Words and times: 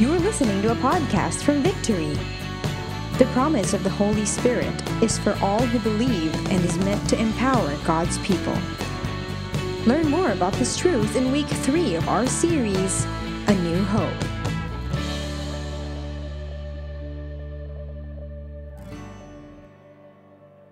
You 0.00 0.14
are 0.14 0.18
listening 0.18 0.62
to 0.62 0.72
a 0.72 0.76
podcast 0.76 1.42
from 1.42 1.62
Victory. 1.62 2.16
The 3.18 3.28
promise 3.34 3.74
of 3.74 3.84
the 3.84 3.90
Holy 3.90 4.24
Spirit 4.24 4.72
is 5.02 5.18
for 5.18 5.36
all 5.42 5.60
who 5.60 5.78
believe 5.80 6.34
and 6.48 6.64
is 6.64 6.78
meant 6.78 7.06
to 7.10 7.20
empower 7.20 7.76
God's 7.84 8.16
people. 8.20 8.56
Learn 9.84 10.08
more 10.08 10.30
about 10.32 10.54
this 10.54 10.78
truth 10.78 11.16
in 11.16 11.30
week 11.30 11.48
three 11.68 11.96
of 11.96 12.08
our 12.08 12.26
series, 12.26 13.04
A 13.48 13.54
New 13.56 13.84
Hope. 13.84 14.24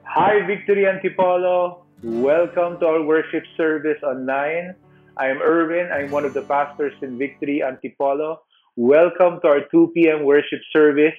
Hi, 0.04 0.40
Victory 0.46 0.86
Antipolo. 0.86 1.84
Welcome 2.02 2.80
to 2.80 2.86
our 2.86 3.02
worship 3.02 3.44
service 3.58 4.02
online. 4.02 4.74
I 5.18 5.26
am 5.26 5.42
Erwin. 5.42 5.92
I'm 5.92 6.10
one 6.10 6.24
of 6.24 6.32
the 6.32 6.40
pastors 6.40 6.94
in 7.02 7.18
Victory 7.18 7.60
Antipolo. 7.62 8.38
Welcome 8.78 9.42
to 9.42 9.50
our 9.50 9.66
2 9.74 9.90
p.m. 9.90 10.22
worship 10.22 10.62
service. 10.70 11.18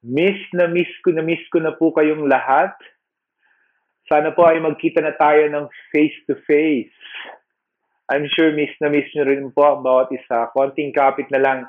Miss 0.00 0.40
na 0.56 0.72
miss 0.72 0.88
ko 1.04 1.12
na 1.12 1.20
miss 1.20 1.44
ko 1.52 1.60
na 1.60 1.76
po 1.76 1.92
kayong 1.92 2.32
lahat. 2.32 2.72
Sana 4.08 4.32
po 4.32 4.48
ay 4.48 4.56
magkita 4.56 5.04
na 5.04 5.12
tayo 5.12 5.52
ng 5.52 5.68
face-to-face. 5.92 6.96
I'm 8.08 8.24
sure 8.32 8.56
miss 8.56 8.72
na 8.80 8.88
miss 8.88 9.04
nyo 9.12 9.28
rin 9.28 9.52
po 9.52 9.68
ang 9.68 9.84
bawat 9.84 10.16
isa. 10.16 10.48
Konting 10.56 10.96
kapit 10.96 11.28
na 11.28 11.44
lang. 11.44 11.68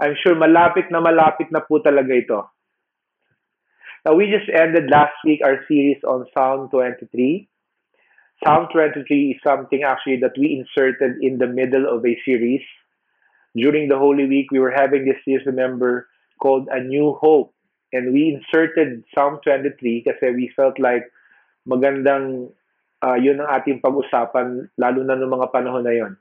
I'm 0.00 0.16
sure 0.24 0.32
malapit 0.32 0.88
na 0.88 1.04
malapit 1.04 1.52
na 1.52 1.60
po 1.60 1.84
talaga 1.84 2.16
ito. 2.16 2.40
Now, 4.08 4.16
we 4.16 4.32
just 4.32 4.48
ended 4.48 4.88
last 4.88 5.20
week 5.28 5.44
our 5.44 5.60
series 5.68 6.00
on 6.08 6.24
Psalm 6.32 6.72
23. 6.72 7.04
Psalm 8.40 8.72
23 8.72 9.04
is 9.36 9.40
something 9.44 9.84
actually 9.84 10.24
that 10.24 10.40
we 10.40 10.56
inserted 10.56 11.20
in 11.20 11.36
the 11.36 11.52
middle 11.52 11.84
of 11.84 12.00
a 12.00 12.16
series. 12.24 12.64
During 13.56 13.88
the 13.88 13.98
Holy 13.98 14.26
Week, 14.26 14.50
we 14.50 14.58
were 14.58 14.74
having 14.74 15.04
this 15.04 15.16
series, 15.24 15.46
remember, 15.46 16.08
called 16.42 16.68
A 16.70 16.82
New 16.82 17.14
Hope. 17.20 17.54
And 17.92 18.12
we 18.12 18.34
inserted 18.34 19.04
Psalm 19.14 19.38
23 19.44 20.02
kasi 20.02 20.34
we 20.34 20.50
felt 20.56 20.80
like 20.82 21.06
magandang 21.62 22.50
uh, 23.04 23.14
yun 23.14 23.38
ang 23.38 23.50
ating 23.60 23.84
pag-usapan, 23.84 24.66
lalo 24.80 25.00
na 25.04 25.14
ng 25.14 25.28
mga 25.28 25.52
panahon 25.52 25.84
na 25.84 25.94
yon. 25.94 26.16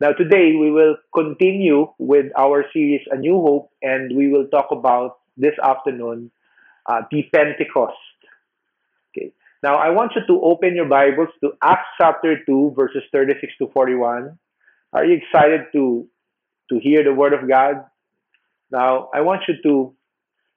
Now, 0.00 0.10
today, 0.10 0.56
we 0.58 0.72
will 0.72 0.96
continue 1.14 1.86
with 1.98 2.32
our 2.34 2.64
series, 2.72 3.04
A 3.12 3.16
New 3.16 3.38
Hope, 3.38 3.70
and 3.82 4.16
we 4.16 4.26
will 4.32 4.48
talk 4.48 4.72
about 4.72 5.22
this 5.36 5.54
afternoon 5.62 6.32
uh, 6.90 7.02
the 7.10 7.22
Pentecost. 7.30 7.96
Okay. 9.12 9.32
Now, 9.62 9.76
I 9.76 9.90
want 9.90 10.12
you 10.16 10.22
to 10.26 10.42
open 10.42 10.74
your 10.74 10.88
Bibles 10.88 11.30
to 11.40 11.52
Acts 11.62 11.88
chapter 12.00 12.42
2, 12.44 12.74
verses 12.76 13.02
36 13.12 13.52
to 13.58 13.70
41. 13.72 14.36
Are 14.92 15.04
you 15.04 15.20
excited 15.22 15.70
to, 15.72 16.06
to 16.70 16.78
hear 16.78 17.04
the 17.04 17.12
Word 17.14 17.32
of 17.32 17.48
God? 17.48 17.84
Now, 18.70 19.08
I 19.14 19.20
want 19.20 19.42
you 19.48 19.54
to 19.62 19.94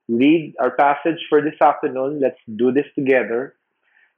read 0.07 0.55
our 0.59 0.71
passage 0.71 1.19
for 1.29 1.41
this 1.41 1.59
afternoon. 1.61 2.19
Let's 2.21 2.39
do 2.55 2.71
this 2.71 2.85
together. 2.95 3.55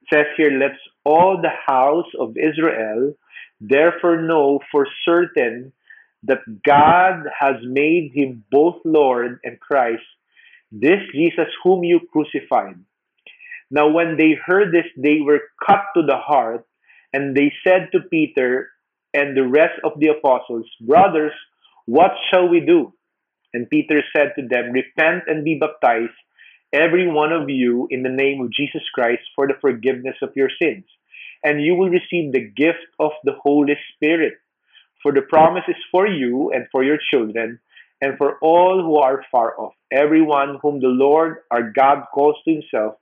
It 0.04 0.08
says 0.14 0.26
here, 0.38 0.52
Let's 0.52 0.80
all 1.04 1.42
the 1.42 1.50
house 1.66 2.10
of 2.20 2.38
Israel 2.38 3.14
therefore 3.60 4.22
know 4.22 4.60
for 4.72 4.88
certain 5.06 5.74
that 6.24 6.40
God 6.66 7.24
has 7.38 7.56
made 7.64 8.12
him 8.14 8.44
both 8.52 8.76
Lord 8.84 9.40
and 9.44 9.60
Christ, 9.60 10.04
this 10.72 11.00
Jesus 11.14 11.48
whom 11.64 11.84
you 11.84 12.02
crucified. 12.12 12.76
Now, 13.72 13.90
when 13.90 14.18
they 14.18 14.36
heard 14.46 14.74
this, 14.74 14.86
they 14.98 15.20
were 15.22 15.42
cut 15.66 15.82
to 15.96 16.04
the 16.06 16.18
heart, 16.18 16.66
and 17.14 17.36
they 17.36 17.54
said 17.64 17.90
to 17.92 18.02
Peter 18.02 18.70
and 19.14 19.36
the 19.36 19.48
rest 19.48 19.80
of 19.84 19.94
the 20.00 20.08
apostles, 20.08 20.66
Brothers, 20.82 21.34
what 21.90 22.12
shall 22.30 22.48
we 22.48 22.60
do? 22.60 22.94
And 23.52 23.68
Peter 23.68 24.04
said 24.16 24.34
to 24.36 24.48
them, 24.48 24.72
Repent 24.72 25.24
and 25.26 25.44
be 25.44 25.58
baptized, 25.60 26.14
every 26.72 27.08
one 27.08 27.34
of 27.34 27.50
you, 27.50 27.88
in 27.90 28.04
the 28.04 28.10
name 28.24 28.42
of 28.42 28.54
Jesus 28.54 28.84
Christ, 28.94 29.24
for 29.36 29.48
the 29.48 29.58
forgiveness 29.60 30.16
of 30.22 30.36
your 30.36 30.50
sins, 30.62 30.86
and 31.44 31.64
you 31.64 31.74
will 31.74 31.90
receive 31.90 32.32
the 32.32 32.48
gift 32.48 32.86
of 33.00 33.12
the 33.24 33.34
Holy 33.42 33.76
Spirit. 33.96 34.34
For 35.02 35.12
the 35.12 35.24
promise 35.24 35.64
is 35.68 35.82
for 35.92 36.06
you 36.06 36.52
and 36.54 36.68
for 36.72 36.84
your 36.84 37.00
children, 37.12 37.60
and 38.02 38.20
for 38.20 38.38
all 38.40 38.84
who 38.84 38.98
are 38.98 39.26
far 39.32 39.60
off, 39.60 39.74
everyone 39.92 40.60
whom 40.62 40.82
the 40.82 40.88
Lord 40.88 41.38
our 41.50 41.72
God 41.72 42.04
calls 42.14 42.36
to 42.46 42.54
himself. 42.54 42.98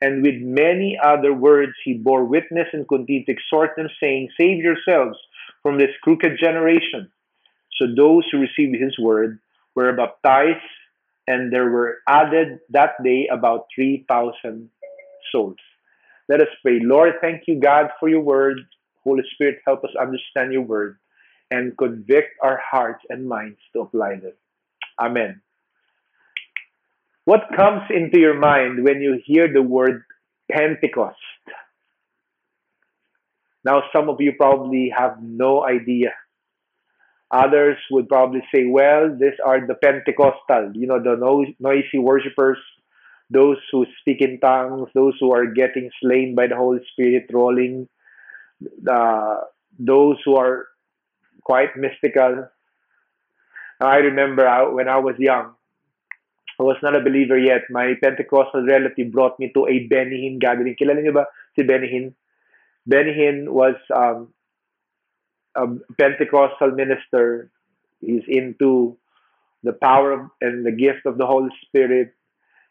And 0.00 0.22
with 0.22 0.40
many 0.40 0.98
other 1.02 1.34
words 1.34 1.72
he 1.84 1.92
bore 1.92 2.24
witness 2.24 2.68
and 2.72 2.88
continued 2.88 3.26
to 3.26 3.32
exhort 3.32 3.76
them, 3.76 3.88
saying, 4.00 4.30
Save 4.40 4.64
yourselves 4.64 5.18
from 5.62 5.76
this 5.76 5.90
crooked 6.02 6.38
generation. 6.42 7.10
So 7.76 7.86
those 7.96 8.24
who 8.30 8.38
received 8.38 8.80
his 8.80 8.98
word 8.98 9.40
were 9.74 9.92
baptized, 9.92 10.64
and 11.26 11.52
there 11.52 11.70
were 11.70 11.98
added 12.08 12.60
that 12.70 13.02
day 13.02 13.28
about 13.32 13.66
3,000 13.74 14.70
souls. 15.32 15.56
Let 16.28 16.40
us 16.40 16.48
pray. 16.62 16.80
Lord, 16.80 17.14
thank 17.20 17.42
you, 17.46 17.60
God, 17.60 17.90
for 17.98 18.08
your 18.08 18.20
word. 18.20 18.60
Holy 19.02 19.22
Spirit, 19.34 19.58
help 19.66 19.84
us 19.84 19.90
understand 20.00 20.52
your 20.52 20.62
word 20.62 20.98
and 21.50 21.76
convict 21.76 22.32
our 22.42 22.58
hearts 22.58 23.04
and 23.10 23.28
minds 23.28 23.58
to 23.72 23.80
apply 23.80 24.16
them. 24.16 24.32
Amen. 24.98 25.42
What 27.24 27.48
comes 27.56 27.82
into 27.90 28.18
your 28.18 28.38
mind 28.38 28.84
when 28.84 29.00
you 29.00 29.20
hear 29.24 29.52
the 29.52 29.62
word 29.62 30.04
Pentecost? 30.50 31.16
Now, 33.64 33.82
some 33.94 34.08
of 34.10 34.20
you 34.20 34.32
probably 34.36 34.92
have 34.96 35.22
no 35.22 35.64
idea. 35.64 36.12
Others 37.34 37.78
would 37.90 38.08
probably 38.08 38.42
say, 38.54 38.64
well, 38.64 39.10
these 39.10 39.38
are 39.44 39.66
the 39.66 39.74
Pentecostal, 39.74 40.70
you 40.74 40.86
know, 40.86 41.02
the 41.02 41.16
noisy 41.58 41.98
worshippers, 41.98 42.58
those 43.28 43.56
who 43.72 43.86
speak 44.00 44.20
in 44.20 44.38
tongues, 44.38 44.88
those 44.94 45.14
who 45.18 45.32
are 45.32 45.46
getting 45.46 45.90
slain 46.00 46.36
by 46.36 46.46
the 46.46 46.54
Holy 46.54 46.78
Spirit 46.92 47.26
rolling, 47.32 47.88
uh, 48.88 49.38
those 49.80 50.16
who 50.24 50.36
are 50.36 50.68
quite 51.42 51.76
mystical. 51.76 52.46
I 53.80 53.96
remember 53.96 54.46
when 54.72 54.88
I 54.88 54.98
was 54.98 55.16
young, 55.18 55.54
I 56.60 56.62
was 56.62 56.76
not 56.84 56.94
a 56.94 57.02
believer 57.02 57.36
yet. 57.36 57.62
My 57.68 57.94
Pentecostal 58.00 58.64
relative 58.64 59.10
brought 59.10 59.40
me 59.40 59.50
to 59.54 59.66
a 59.66 59.88
Benny 59.88 60.30
Hinn 60.30 60.38
gathering. 60.38 60.76
Kilala 60.80 61.12
ba 61.12 61.26
si? 61.56 61.64
Benny 61.64 63.12
Hinn 63.12 63.48
was 63.48 63.74
um, 63.92 64.32
a 65.56 65.66
Pentecostal 65.98 66.72
minister. 66.72 67.50
He's 68.00 68.22
into 68.28 68.96
the 69.62 69.72
power 69.72 70.30
and 70.40 70.64
the 70.64 70.72
gift 70.72 71.06
of 71.06 71.18
the 71.18 71.26
Holy 71.26 71.50
Spirit. 71.66 72.14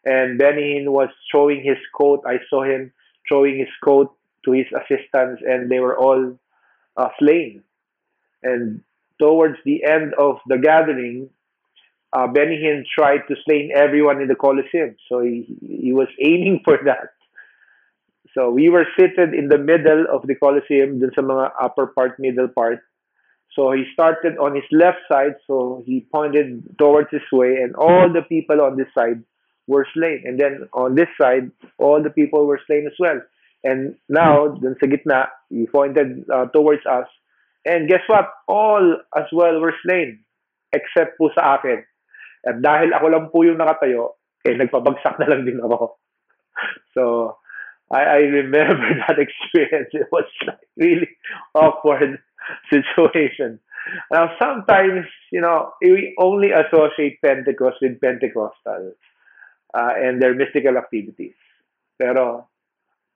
And 0.04 0.38
Benny 0.38 0.78
Hinn 0.78 0.92
was 0.92 1.08
showing 1.32 1.62
his 1.62 1.78
coat. 1.96 2.22
I 2.26 2.38
saw 2.48 2.62
him 2.62 2.92
showing 3.26 3.58
his 3.58 3.68
coat 3.82 4.14
to 4.44 4.52
his 4.52 4.66
assistants, 4.76 5.42
and 5.46 5.70
they 5.70 5.80
were 5.80 5.98
all 5.98 6.38
uh, 6.96 7.08
slain. 7.18 7.62
And 8.42 8.82
towards 9.20 9.56
the 9.64 9.84
end 9.84 10.14
of 10.18 10.36
the 10.46 10.58
gathering, 10.58 11.30
uh, 12.12 12.28
tried 12.94 13.22
to 13.28 13.34
slay 13.44 13.72
everyone 13.74 14.20
in 14.20 14.28
the 14.28 14.34
Colosseum. 14.34 14.96
So 15.08 15.20
he, 15.20 15.46
he 15.60 15.92
was 15.92 16.08
aiming 16.20 16.60
for 16.64 16.78
that. 16.84 17.13
So 18.34 18.50
we 18.50 18.68
were 18.68 18.86
seated 18.98 19.32
in 19.32 19.48
the 19.48 19.58
middle 19.58 20.06
of 20.10 20.26
the 20.26 20.34
Colosseum, 20.34 20.98
dun 20.98 21.14
sa 21.14 21.22
mga 21.22 21.54
upper 21.62 21.86
part, 21.94 22.18
middle 22.18 22.50
part. 22.50 22.82
So 23.54 23.70
he 23.70 23.86
started 23.94 24.34
on 24.42 24.58
his 24.58 24.66
left 24.74 25.06
side, 25.06 25.38
so 25.46 25.82
he 25.86 26.06
pointed 26.10 26.66
towards 26.76 27.08
his 27.14 27.22
way, 27.30 27.62
and 27.62 27.74
all 27.76 28.10
the 28.10 28.26
people 28.26 28.60
on 28.60 28.76
this 28.76 28.90
side 28.90 29.22
were 29.70 29.86
slain. 29.94 30.26
And 30.26 30.38
then 30.38 30.66
on 30.74 30.98
this 30.98 31.06
side, 31.20 31.50
all 31.78 32.02
the 32.02 32.10
people 32.10 32.46
were 32.46 32.60
slain 32.66 32.86
as 32.90 32.98
well. 32.98 33.22
And 33.62 33.94
now, 34.10 34.58
dun 34.58 34.74
sa 34.82 34.90
gitna, 34.90 35.30
he 35.48 35.70
pointed 35.70 36.26
uh, 36.28 36.50
towards 36.50 36.84
us. 36.84 37.06
And 37.64 37.88
guess 37.88 38.02
what? 38.10 38.28
All 38.50 38.98
as 39.16 39.30
well 39.32 39.62
were 39.62 39.72
slain, 39.86 40.20
except 40.74 41.16
po 41.16 41.30
sa 41.32 41.56
akin. 41.56 41.80
At 42.44 42.60
dahil 42.60 42.92
ako 42.92 43.06
lang 43.08 43.30
po 43.32 43.40
yung 43.40 43.56
nakatayo, 43.56 44.20
eh, 44.44 44.52
nagpabagsak 44.52 45.16
na 45.22 45.30
lang 45.30 45.46
din 45.46 45.62
ako. 45.62 45.96
So, 46.94 47.34
I, 47.94 48.02
I 48.02 48.20
remember 48.42 48.90
that 49.06 49.18
experience. 49.22 49.90
It 49.94 50.08
was 50.10 50.26
like 50.46 50.58
really 50.76 51.08
awkward 51.54 52.18
situation. 52.72 53.60
Now, 54.10 54.34
sometimes, 54.42 55.06
you 55.30 55.40
know, 55.40 55.72
we 55.80 56.14
only 56.18 56.50
associate 56.50 57.20
Pentecost 57.22 57.76
with 57.80 58.00
Pentecostals 58.00 58.98
uh, 59.74 59.92
and 59.94 60.20
their 60.20 60.34
mystical 60.34 60.76
activities. 60.76 61.36
Pero, 61.94 62.48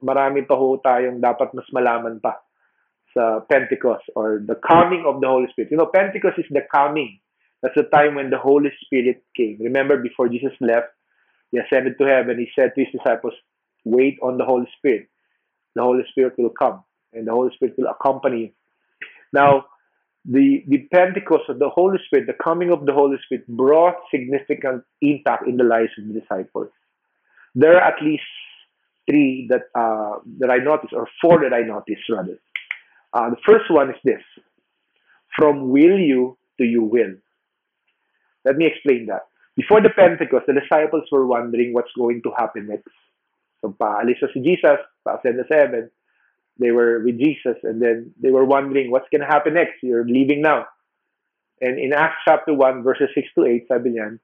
marami 0.05 0.47
pa 0.47 0.55
ho 0.55 0.79
tayong 0.79 1.19
dapat 1.19 1.51
mas 1.59 1.67
malaman 1.75 2.23
pa 2.23 2.39
sa 3.17 3.43
Pentecost 3.51 4.07
or 4.15 4.39
the 4.47 4.55
coming 4.63 5.03
of 5.03 5.19
the 5.19 5.27
Holy 5.27 5.51
Spirit. 5.51 5.73
You 5.75 5.81
know, 5.83 5.91
Pentecost 5.91 6.39
is 6.39 6.47
the 6.55 6.63
coming 6.71 7.19
that's 7.63 7.75
the 7.75 7.91
time 7.91 8.15
when 8.15 8.31
the 8.31 8.39
Holy 8.39 8.71
Spirit 8.85 9.25
came. 9.37 9.59
Remember, 9.61 9.99
before 9.99 10.29
Jesus 10.29 10.55
left, 10.61 10.95
he 11.51 11.59
ascended 11.59 11.99
to 11.99 12.07
heaven. 12.07 12.39
He 12.39 12.47
said 12.55 12.71
to 12.75 12.85
his 12.85 12.93
disciples, 12.95 13.35
Wait 13.85 14.19
on 14.23 14.39
the 14.39 14.45
Holy 14.45 14.69
Spirit. 14.79 15.09
The 15.75 15.83
Holy 15.83 16.05
Spirit 16.11 16.35
will 16.39 16.51
come, 16.51 16.83
and 17.13 17.27
the 17.27 17.33
Holy 17.33 17.51
Spirit 17.55 17.75
will 17.79 17.89
accompany 17.89 18.41
you. 18.41 18.51
Now, 19.33 19.67
the, 20.25 20.65
the 20.67 20.89
Pentecost 20.93 21.45
of 21.49 21.59
the 21.59 21.69
Holy 21.69 21.99
Spirit, 22.07 22.27
the 22.27 22.43
coming 22.43 22.71
of 22.71 22.85
the 22.85 22.93
Holy 22.93 23.17
Spirit, 23.25 23.47
brought 23.49 23.97
significant 24.11 24.85
impact 25.01 25.47
in 25.47 25.57
the 25.57 25.65
lives 25.65 25.93
of 25.99 26.09
the 26.09 26.21
disciples. 26.21 26.69
There 27.55 27.77
are 27.77 27.83
at 27.83 28.03
least 28.03 28.23
three 29.09 29.49
that 29.51 29.63
uh, 29.75 30.19
that 30.39 30.51
I 30.51 30.59
noticed, 30.59 30.93
or 30.93 31.09
four 31.21 31.41
that 31.41 31.55
I 31.55 31.63
noticed 31.63 32.03
rather. 32.11 32.39
Uh, 33.13 33.31
the 33.31 33.37
first 33.47 33.71
one 33.71 33.91
is 33.91 33.97
this: 34.05 34.23
from 35.37 35.71
will 35.71 35.99
you 35.99 36.37
to 36.59 36.65
you 36.65 36.83
will. 36.83 37.15
Let 38.45 38.57
me 38.57 38.67
explain 38.67 39.07
that. 39.07 39.23
Before 39.57 39.81
the 39.81 39.91
Pentecost, 39.91 40.47
the 40.47 40.55
disciples 40.55 41.05
were 41.11 41.27
wondering 41.27 41.73
what's 41.73 41.91
going 41.97 42.23
to 42.23 42.33
happen 42.37 42.69
next. 42.69 42.89
So 43.61 43.75
paalis 43.81 44.21
si 44.33 44.41
Jesus, 44.41 44.79
pa-ascend 45.05 45.37
na 45.37 45.45
seven, 45.51 45.91
they 46.59 46.71
were 46.71 47.01
with 47.05 47.19
Jesus, 47.19 47.57
and 47.63 47.81
then 47.81 48.13
they 48.21 48.31
were 48.31 48.45
wondering 48.45 48.91
what's 48.91 49.09
going 49.11 49.21
to 49.21 49.27
happen 49.27 49.55
next. 49.55 49.83
You're 49.83 50.05
leaving 50.05 50.43
now. 50.43 50.67
And 51.61 51.79
in 51.79 51.93
Acts 51.93 52.23
chapter 52.25 52.55
1, 52.55 52.83
verses 52.83 53.09
6 53.15 53.29
to 53.37 53.47
8, 53.47 53.67
sabi 53.69 53.91
niyan, 53.91 54.19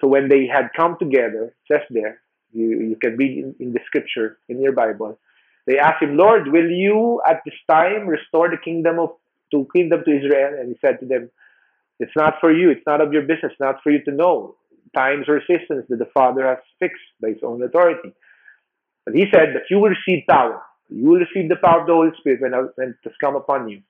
so 0.00 0.08
when 0.08 0.28
they 0.28 0.46
had 0.46 0.70
come 0.76 0.96
together, 0.98 1.54
says 1.70 1.82
there, 1.90 2.20
you, 2.52 2.80
you 2.80 2.96
can 3.00 3.16
read 3.16 3.38
in, 3.38 3.54
in 3.60 3.72
the 3.72 3.80
scripture 3.86 4.38
in 4.48 4.60
your 4.60 4.72
Bible, 4.72 5.18
they 5.66 5.78
asked 5.78 6.02
him, 6.02 6.16
Lord, 6.16 6.48
will 6.48 6.70
you 6.70 7.20
at 7.28 7.42
this 7.44 7.54
time 7.70 8.06
restore 8.06 8.48
the 8.48 8.56
kingdom 8.56 8.98
of 8.98 9.10
to 9.52 9.68
kingdom 9.74 10.02
to 10.04 10.10
Israel? 10.10 10.58
And 10.58 10.68
he 10.68 10.78
said 10.80 10.98
to 11.00 11.06
them, 11.06 11.30
It's 11.98 12.16
not 12.16 12.34
for 12.40 12.50
you, 12.52 12.70
it's 12.70 12.86
not 12.86 13.00
of 13.00 13.12
your 13.12 13.22
business, 13.22 13.52
not 13.60 13.76
for 13.82 13.90
you 13.90 14.02
to 14.04 14.10
know 14.10 14.56
times 14.94 15.26
or 15.28 15.40
seasons 15.46 15.84
that 15.88 15.98
the 15.98 16.10
Father 16.12 16.46
has 16.46 16.58
fixed 16.78 17.02
by 17.20 17.28
his 17.28 17.42
own 17.44 17.62
authority. 17.62 18.12
But 19.04 19.14
he 19.14 19.24
said 19.32 19.54
that 19.54 19.70
you 19.70 19.78
will 19.78 19.90
receive 19.90 20.24
power 20.28 20.62
you 20.90 21.08
will 21.08 21.20
receive 21.20 21.48
the 21.48 21.56
power 21.56 21.80
of 21.80 21.86
the 21.86 21.92
Holy 21.94 22.10
Spirit 22.18 22.40
when, 22.42 22.52
when 22.74 22.88
it 22.90 22.96
has 23.04 23.12
come 23.20 23.36
upon 23.36 23.68
you. 23.68 23.80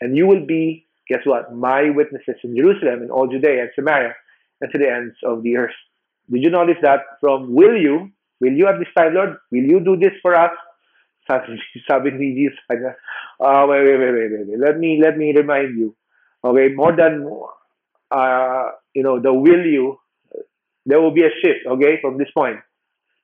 And 0.00 0.16
you 0.16 0.26
will 0.26 0.46
be, 0.46 0.86
guess 1.08 1.20
what, 1.24 1.54
my 1.54 1.90
witnesses 1.90 2.36
in 2.44 2.56
Jerusalem 2.56 3.02
and 3.02 3.10
all 3.10 3.26
Judea 3.26 3.62
and 3.62 3.70
Samaria 3.74 4.14
and 4.60 4.72
to 4.72 4.78
the 4.78 4.88
ends 4.90 5.16
of 5.24 5.42
the 5.42 5.56
earth. 5.56 5.74
Did 6.30 6.42
you 6.44 6.50
notice 6.50 6.76
that 6.82 7.00
from 7.20 7.54
will 7.54 7.76
you, 7.76 8.10
will 8.40 8.52
you 8.52 8.68
at 8.68 8.78
this 8.78 8.88
time, 8.96 9.14
Lord, 9.14 9.36
will 9.50 9.64
you 9.64 9.80
do 9.80 9.96
this 9.96 10.12
for 10.22 10.34
us? 10.34 10.52
Sabi 11.28 12.10
ni 12.12 12.34
Jesus, 12.34 12.58
uh, 12.70 13.66
wait, 13.68 13.84
wait, 13.84 13.98
wait, 13.98 14.12
wait, 14.12 14.48
wait, 14.48 14.58
let 14.58 14.78
me, 14.78 14.98
let 15.02 15.18
me 15.18 15.34
remind 15.36 15.78
you. 15.78 15.94
Okay, 16.42 16.68
more 16.74 16.96
than, 16.96 17.28
uh, 18.10 18.70
you 18.94 19.02
know, 19.02 19.20
the 19.20 19.32
will 19.32 19.66
you, 19.66 19.98
there 20.86 21.00
will 21.00 21.10
be 21.10 21.22
a 21.24 21.30
shift, 21.42 21.66
okay, 21.66 22.00
from 22.00 22.16
this 22.16 22.30
point 22.32 22.58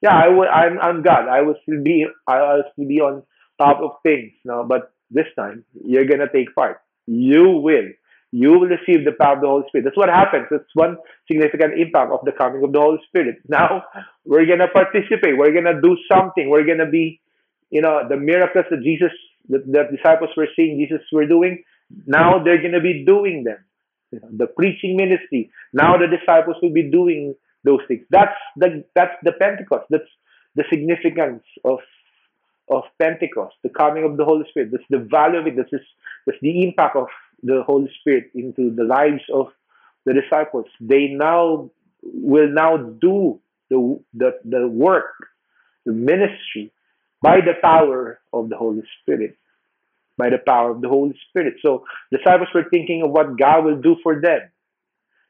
yeah, 0.04 0.16
I 0.16 0.28
will. 0.28 0.48
I'm 0.48 0.78
I'm 0.80 1.02
God. 1.02 1.28
I 1.28 1.40
will 1.40 1.56
still 1.62 1.82
be. 1.82 2.06
I 2.28 2.38
will 2.56 2.64
still 2.72 2.86
be 2.86 3.00
on 3.00 3.22
top 3.58 3.80
of 3.80 3.92
things. 4.02 4.32
No, 4.44 4.62
but 4.62 4.92
this 5.10 5.26
time 5.36 5.64
you're 5.84 6.04
gonna 6.04 6.30
take 6.30 6.54
part. 6.54 6.82
You 7.06 7.44
will. 7.68 7.88
You 8.30 8.50
will 8.50 8.68
receive 8.68 9.04
the 9.06 9.12
power 9.18 9.36
of 9.36 9.40
the 9.40 9.46
Holy 9.46 9.64
Spirit. 9.68 9.84
That's 9.84 9.96
what 9.96 10.10
happens. 10.10 10.46
That's 10.50 10.74
one 10.74 10.98
significant 11.30 11.78
impact 11.80 12.12
of 12.12 12.20
the 12.24 12.32
coming 12.32 12.62
of 12.64 12.72
the 12.72 12.80
Holy 12.80 12.98
Spirit. 13.08 13.36
Now 13.48 13.84
we're 14.26 14.46
gonna 14.46 14.68
participate. 14.68 15.38
We're 15.38 15.54
gonna 15.54 15.80
do 15.80 15.96
something. 16.12 16.50
We're 16.50 16.66
gonna 16.66 16.90
be, 16.90 17.20
you 17.70 17.80
know, 17.80 18.06
the 18.06 18.16
miracles 18.16 18.66
that 18.70 18.82
Jesus, 18.82 19.12
that 19.48 19.64
the 19.66 19.84
disciples 19.96 20.30
were 20.36 20.48
seeing 20.54 20.78
Jesus 20.78 21.00
were 21.12 21.26
doing. 21.26 21.62
Now 22.06 22.42
they're 22.44 22.62
gonna 22.62 22.82
be 22.82 23.04
doing 23.06 23.44
them. 23.44 23.60
You 24.10 24.20
know, 24.20 24.28
the 24.36 24.48
preaching 24.48 24.96
ministry. 24.96 25.50
Now 25.72 25.96
the 25.96 26.08
disciples 26.08 26.56
will 26.60 26.74
be 26.74 26.90
doing 26.90 27.34
those 27.64 27.80
things. 27.88 28.04
That's 28.10 28.36
the 28.56 28.84
that's 28.94 29.14
the 29.22 29.32
Pentecost. 29.32 29.86
That's 29.90 30.04
the 30.54 30.64
significance 30.70 31.42
of 31.64 31.78
of 32.70 32.84
Pentecost, 33.00 33.54
the 33.62 33.68
coming 33.68 34.04
of 34.04 34.16
the 34.16 34.24
Holy 34.24 34.44
Spirit. 34.50 34.70
That's 34.72 34.84
the 34.90 34.98
value 34.98 35.38
of 35.38 35.46
it. 35.46 35.56
This 35.56 35.66
is 35.72 35.86
that's 36.26 36.38
the 36.40 36.62
impact 36.64 36.96
of 36.96 37.08
the 37.42 37.62
Holy 37.66 37.90
Spirit 38.00 38.30
into 38.34 38.74
the 38.74 38.84
lives 38.84 39.22
of 39.32 39.48
the 40.06 40.14
disciples. 40.14 40.66
They 40.80 41.08
now 41.08 41.70
will 42.02 42.48
now 42.48 42.76
do 42.76 43.40
the 43.70 44.00
the, 44.14 44.38
the 44.44 44.68
work, 44.68 45.14
the 45.84 45.92
ministry 45.92 46.72
by 47.22 47.40
the 47.40 47.54
power 47.62 48.20
of 48.32 48.50
the 48.50 48.56
Holy 48.56 48.82
Spirit. 49.00 49.36
By 50.16 50.30
the 50.30 50.38
power 50.38 50.70
of 50.70 50.80
the 50.80 50.88
Holy 50.88 51.18
Spirit. 51.28 51.54
So 51.60 51.84
disciples 52.12 52.48
were 52.54 52.66
thinking 52.70 53.02
of 53.02 53.10
what 53.10 53.36
God 53.36 53.64
will 53.64 53.80
do 53.80 53.96
for 54.02 54.20
them. 54.20 54.42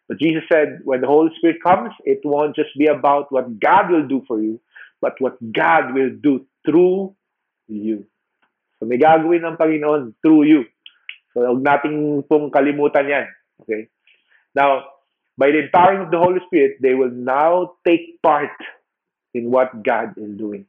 But 0.08 0.20
Jesus 0.20 0.44
said, 0.52 0.80
when 0.84 1.00
the 1.00 1.08
Holy 1.08 1.32
Spirit 1.38 1.62
comes, 1.64 1.92
it 2.04 2.20
won't 2.24 2.56
just 2.56 2.76
be 2.76 2.86
about 2.86 3.32
what 3.32 3.58
God 3.58 3.90
will 3.90 4.06
do 4.06 4.22
for 4.28 4.40
you, 4.40 4.60
but 5.00 5.16
what 5.18 5.40
God 5.52 5.94
will 5.94 6.10
do 6.12 6.44
through 6.64 7.16
you. 7.68 8.04
So 8.78 8.86
may 8.86 9.00
gagawin 9.00 9.48
ng 9.48 9.56
Panginoon 9.56 10.14
through 10.20 10.44
you. 10.44 10.64
So 11.32 11.40
huwag 11.40 11.64
nating 11.64 12.28
pong 12.28 12.52
kalimutan 12.52 13.08
yan. 13.08 13.26
Okay? 13.64 13.88
Now, 14.52 15.00
by 15.40 15.50
the 15.50 15.66
empowering 15.66 16.06
of 16.06 16.12
the 16.12 16.20
Holy 16.20 16.40
Spirit, 16.46 16.78
they 16.84 16.94
will 16.94 17.10
now 17.10 17.80
take 17.82 18.20
part 18.22 18.54
in 19.34 19.50
what 19.50 19.82
God 19.82 20.14
is 20.20 20.36
doing. 20.38 20.68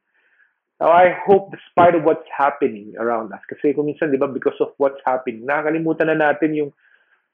Now, 0.80 0.92
I 0.92 1.16
hope 1.16 1.54
despite 1.54 1.96
of 1.96 2.04
what's 2.04 2.28
happening 2.32 2.96
around 3.00 3.32
us, 3.32 3.40
kasi 3.48 3.72
kung 3.72 3.88
minsan, 3.88 4.12
di 4.12 4.20
ba, 4.20 4.28
because 4.28 4.58
of 4.60 4.76
what's 4.76 5.00
happening, 5.06 5.48
nakakalimutan 5.48 6.12
na 6.12 6.18
natin 6.20 6.52
yung 6.52 6.72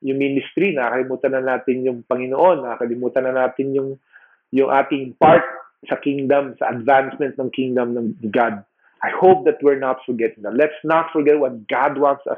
yung 0.02 0.18
ministry, 0.18 0.74
nakakalimutan 0.74 1.32
na 1.38 1.44
natin 1.56 1.86
yung 1.86 2.00
Panginoon, 2.06 2.66
nakakalimutan 2.66 3.26
na 3.30 3.34
natin 3.46 3.74
yung 3.78 3.90
yung 4.52 4.68
ating 4.68 5.16
part 5.16 5.46
sa 5.88 5.98
kingdom, 5.98 6.54
sa 6.60 6.70
advancement 6.70 7.38
ng 7.40 7.50
kingdom 7.50 7.96
ng 7.96 8.08
God. 8.30 8.62
I 9.02 9.10
hope 9.10 9.46
that 9.50 9.58
we're 9.66 9.82
not 9.82 10.04
forgetting 10.06 10.44
that. 10.44 10.54
Let's 10.54 10.78
not 10.84 11.10
forget 11.10 11.40
what 11.40 11.66
God 11.66 11.98
wants 11.98 12.22
us 12.30 12.38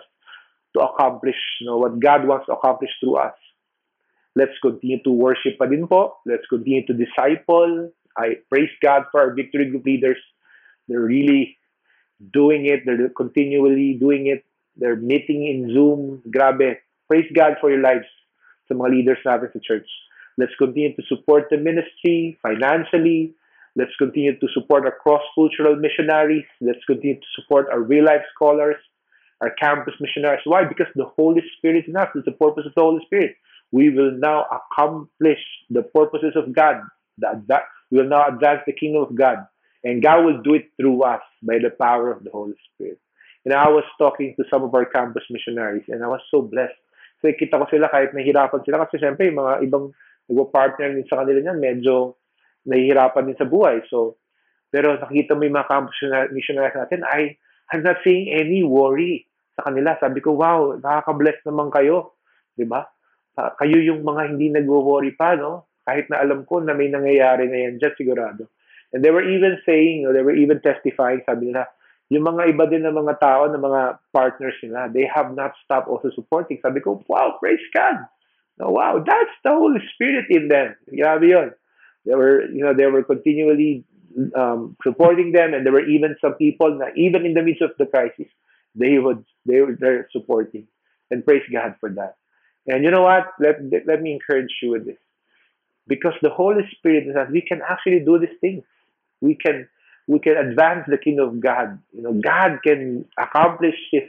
to 0.77 0.79
accomplish, 0.79 1.35
you 1.59 1.67
know, 1.67 1.77
what 1.77 1.99
God 1.99 2.23
wants 2.23 2.47
to 2.47 2.53
accomplish 2.53 2.91
through 3.01 3.17
us. 3.17 3.35
Let's 4.35 4.55
continue 4.63 5.03
to 5.03 5.11
worship 5.11 5.59
pa 5.59 5.67
din 5.67 5.85
po. 5.85 6.17
Let's 6.25 6.47
continue 6.47 6.85
to 6.87 6.93
disciple. 6.95 7.91
I 8.17 8.41
praise 8.49 8.71
God 8.81 9.05
for 9.11 9.21
our 9.21 9.33
victory 9.35 9.69
group 9.69 9.85
leaders. 9.85 10.17
They're 10.87 11.03
really 11.03 11.57
doing 12.17 12.65
it. 12.65 12.85
They're 12.85 13.09
continually 13.09 13.97
doing 13.99 14.27
it. 14.27 14.45
They're 14.77 14.97
meeting 14.97 15.45
in 15.45 15.69
Zoom. 15.69 16.23
Grabe. 16.31 16.81
Praise 17.09 17.29
God 17.35 17.57
for 17.59 17.69
your 17.69 17.81
lives 17.81 18.07
sa 18.67 18.73
mga 18.73 18.89
leaders 18.91 19.21
natin 19.25 19.51
sa 19.51 19.59
church. 19.59 19.87
Let's 20.37 20.55
continue 20.57 20.95
to 20.95 21.03
support 21.11 21.51
the 21.51 21.57
ministry 21.57 22.39
financially. 22.41 23.35
Let's 23.75 23.93
continue 23.97 24.37
to 24.39 24.47
support 24.53 24.85
our 24.85 24.95
cross-cultural 25.01 25.77
missionaries. 25.77 26.45
Let's 26.61 26.83
continue 26.85 27.17
to 27.17 27.29
support 27.37 27.67
our 27.69 27.81
real-life 27.81 28.25
scholars, 28.33 28.77
our 29.41 29.51
campus 29.61 29.93
missionaries. 29.99 30.45
Why? 30.45 30.63
Because 30.63 30.89
the 30.95 31.09
Holy 31.17 31.41
Spirit 31.57 31.85
is 31.85 31.89
in 31.89 31.97
us. 31.97 32.09
It's 32.15 32.25
the 32.25 32.37
purpose 32.37 32.65
of 32.65 32.73
the 32.75 32.81
Holy 32.81 33.01
Spirit. 33.05 33.35
We 33.73 33.89
will 33.89 34.13
now 34.17 34.45
accomplish 34.49 35.41
the 35.69 35.83
purposes 35.83 36.33
of 36.37 36.53
God. 36.53 36.81
We 37.89 37.97
will 37.97 38.09
now 38.09 38.29
advance 38.29 38.61
the 38.65 38.73
kingdom 38.73 39.03
of 39.03 39.13
God. 39.17 39.45
And 39.83 40.01
God 40.01 40.23
will 40.23 40.41
do 40.41 40.53
it 40.53 40.71
through 40.79 41.03
us 41.03 41.21
by 41.41 41.57
the 41.57 41.69
power 41.69 42.09
of 42.13 42.23
the 42.23 42.31
Holy 42.31 42.55
Spirit. 42.73 43.01
And 43.43 43.53
I 43.53 43.67
was 43.69 43.83
talking 43.99 44.33
to 44.37 44.45
some 44.49 44.63
of 44.63 44.73
our 44.73 44.85
campus 44.85 45.25
missionaries, 45.29 45.83
and 45.89 46.01
I 46.01 46.07
was 46.07 46.21
so 46.31 46.41
blessed 46.41 46.77
So, 47.23 47.31
kita 47.31 47.55
ko 47.55 47.65
sila 47.71 47.87
kahit 47.87 48.11
nahihirapan 48.11 48.67
sila 48.67 48.83
kasi 48.83 48.99
siyempre 48.99 49.31
yung 49.31 49.39
mga 49.39 49.63
ibang 49.63 49.95
nagpo-partner 50.27 50.91
din 50.91 51.07
sa 51.07 51.23
kanila 51.23 51.39
niyan, 51.39 51.59
medyo 51.63 52.19
nahihirapan 52.67 53.31
din 53.31 53.39
sa 53.39 53.47
buhay. 53.47 53.79
So, 53.87 54.19
pero 54.67 54.99
nakita 54.99 55.31
mo 55.31 55.47
yung 55.47 55.55
mga 55.55 55.71
campus 55.71 55.95
missionaries 56.35 56.75
natin, 56.75 57.07
I, 57.07 57.39
I'm 57.71 57.79
not 57.79 58.03
seeing 58.03 58.27
any 58.27 58.67
worry 58.67 59.23
sa 59.55 59.71
kanila. 59.71 59.95
Sabi 60.03 60.19
ko, 60.19 60.35
wow, 60.35 60.75
nakaka-bless 60.75 61.39
naman 61.47 61.71
kayo. 61.71 62.19
Di 62.57 62.67
ba? 62.67 62.83
Kayo 63.33 63.77
yung 63.79 64.03
mga 64.03 64.35
hindi 64.35 64.51
nagwo-worry 64.51 65.15
pa, 65.15 65.39
no? 65.39 65.71
Kahit 65.87 66.11
na 66.11 66.19
alam 66.19 66.43
ko 66.43 66.59
na 66.59 66.75
may 66.75 66.91
nangyayari 66.91 67.47
na 67.47 67.57
yan 67.69 67.79
dyan, 67.79 67.93
sigurado. 67.95 68.51
And 68.93 69.01
they 69.01 69.09
were 69.09 69.25
even 69.25 69.57
saying, 69.65 70.05
or 70.05 70.13
they 70.13 70.21
were 70.21 70.35
even 70.35 70.61
testifying, 70.61 71.25
sabi 71.25 71.49
nila, 71.49 71.65
yung 72.13 72.23
mga 72.23 72.53
iba 72.53 72.69
din 72.69 72.85
ng 72.85 72.93
mga 72.93 73.19
tao, 73.19 73.49
ng 73.49 73.59
mga 73.59 73.99
partners 74.13 74.55
nila, 74.61 74.87
they 74.93 75.09
have 75.09 75.33
not 75.33 75.57
stopped 75.65 75.89
also 75.89 76.13
supporting. 76.13 76.61
Sabi 76.61 76.79
ko, 76.79 77.01
wow, 77.09 77.37
praise 77.41 77.61
God. 77.73 78.05
No, 78.59 78.69
wow, 78.69 79.01
that's 79.01 79.33
the 79.43 79.49
Holy 79.49 79.81
Spirit 79.93 80.29
in 80.29 80.47
them. 80.47 80.77
Grabe 80.85 81.25
yun. 81.25 81.49
They 82.05 82.13
were, 82.13 82.45
you 82.51 82.61
know, 82.61 82.73
they 82.73 82.85
were 82.85 83.01
continually 83.01 83.85
um, 84.35 84.77
supporting 84.83 85.31
them, 85.31 85.53
and 85.53 85.65
there 85.65 85.73
were 85.73 85.87
even 85.87 86.15
some 86.21 86.35
people 86.35 86.77
that 86.79 86.93
even 86.95 87.25
in 87.25 87.33
the 87.33 87.41
midst 87.41 87.63
of 87.63 87.71
the 87.79 87.87
crisis, 87.87 88.29
they 88.75 88.99
would 88.99 89.25
they 89.45 89.61
were 89.61 89.73
there 89.73 90.07
supporting, 90.11 90.67
and 91.09 91.25
praise 91.25 91.41
God 91.51 91.75
for 91.79 91.89
that. 91.97 92.17
And 92.67 92.83
you 92.83 92.91
know 92.91 93.01
what? 93.01 93.33
Let 93.39 93.57
let 93.87 94.01
me 94.01 94.13
encourage 94.13 94.53
you 94.61 94.69
with 94.71 94.85
this, 94.85 95.01
because 95.87 96.13
the 96.21 96.29
Holy 96.29 96.61
Spirit 96.77 97.07
is 97.07 97.15
that 97.15 97.31
we 97.31 97.41
can 97.41 97.61
actually 97.65 98.05
do 98.05 98.19
these 98.19 98.37
things. 98.39 98.63
We 99.21 99.33
can 99.33 99.67
we 100.07 100.19
can 100.19 100.37
advance 100.37 100.85
the 100.87 100.97
kingdom 100.97 101.29
of 101.29 101.39
God. 101.39 101.79
You 101.91 102.03
know, 102.03 102.13
God 102.13 102.59
can 102.63 103.05
accomplish 103.17 103.75
His 103.91 104.07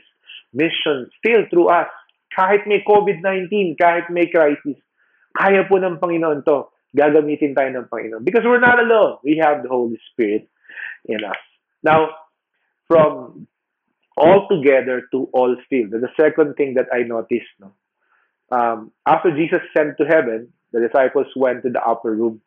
mission 0.52 1.10
still 1.18 1.46
through 1.50 1.68
us. 1.68 1.88
Kahit 2.34 2.66
may 2.66 2.82
COVID-19, 2.82 3.78
kahit 3.78 4.10
may 4.10 4.26
crisis, 4.26 4.78
kaya 5.38 5.62
po 5.70 5.78
ng 5.78 6.02
Panginoon 6.02 6.42
to. 6.46 6.66
Gagamitin 6.94 7.54
tayo 7.54 7.70
ng 7.74 7.90
Panginoon. 7.90 8.22
Because 8.22 8.42
we're 8.46 8.62
not 8.62 8.78
alone. 8.78 9.18
We 9.22 9.38
have 9.42 9.62
the 9.62 9.70
Holy 9.70 9.98
Spirit 10.10 10.46
in 11.06 11.22
us. 11.22 11.38
Now, 11.82 12.10
from 12.86 13.46
all 14.16 14.46
together 14.48 15.02
to 15.10 15.28
all 15.32 15.56
filled. 15.68 15.90
The 15.90 16.08
second 16.18 16.54
thing 16.54 16.74
that 16.74 16.86
I 16.92 17.02
noticed, 17.02 17.50
no, 17.58 17.74
um, 18.50 18.92
after 19.06 19.34
Jesus 19.34 19.60
sent 19.76 19.98
to 19.98 20.04
heaven, 20.06 20.52
the 20.72 20.80
disciples 20.86 21.26
went 21.34 21.62
to 21.62 21.70
the 21.70 21.82
upper 21.82 22.14
room. 22.14 22.40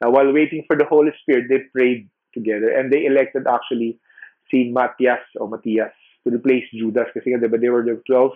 Now, 0.00 0.10
while 0.10 0.32
waiting 0.32 0.64
for 0.66 0.76
the 0.76 0.86
Holy 0.86 1.12
Spirit, 1.22 1.46
they 1.48 1.68
prayed 1.72 2.08
together 2.34 2.70
and 2.70 2.92
they 2.92 3.06
elected 3.06 3.46
actually 3.46 3.98
si 4.50 4.70
Matthias 4.70 5.22
or 5.36 5.48
Matthias 5.48 5.92
to 6.24 6.30
replace 6.34 6.64
Judas 6.72 7.08
kasi 7.14 7.30
nga, 7.30 7.40
they 7.40 7.68
were 7.68 7.84
the 7.84 8.02
12 8.06 8.32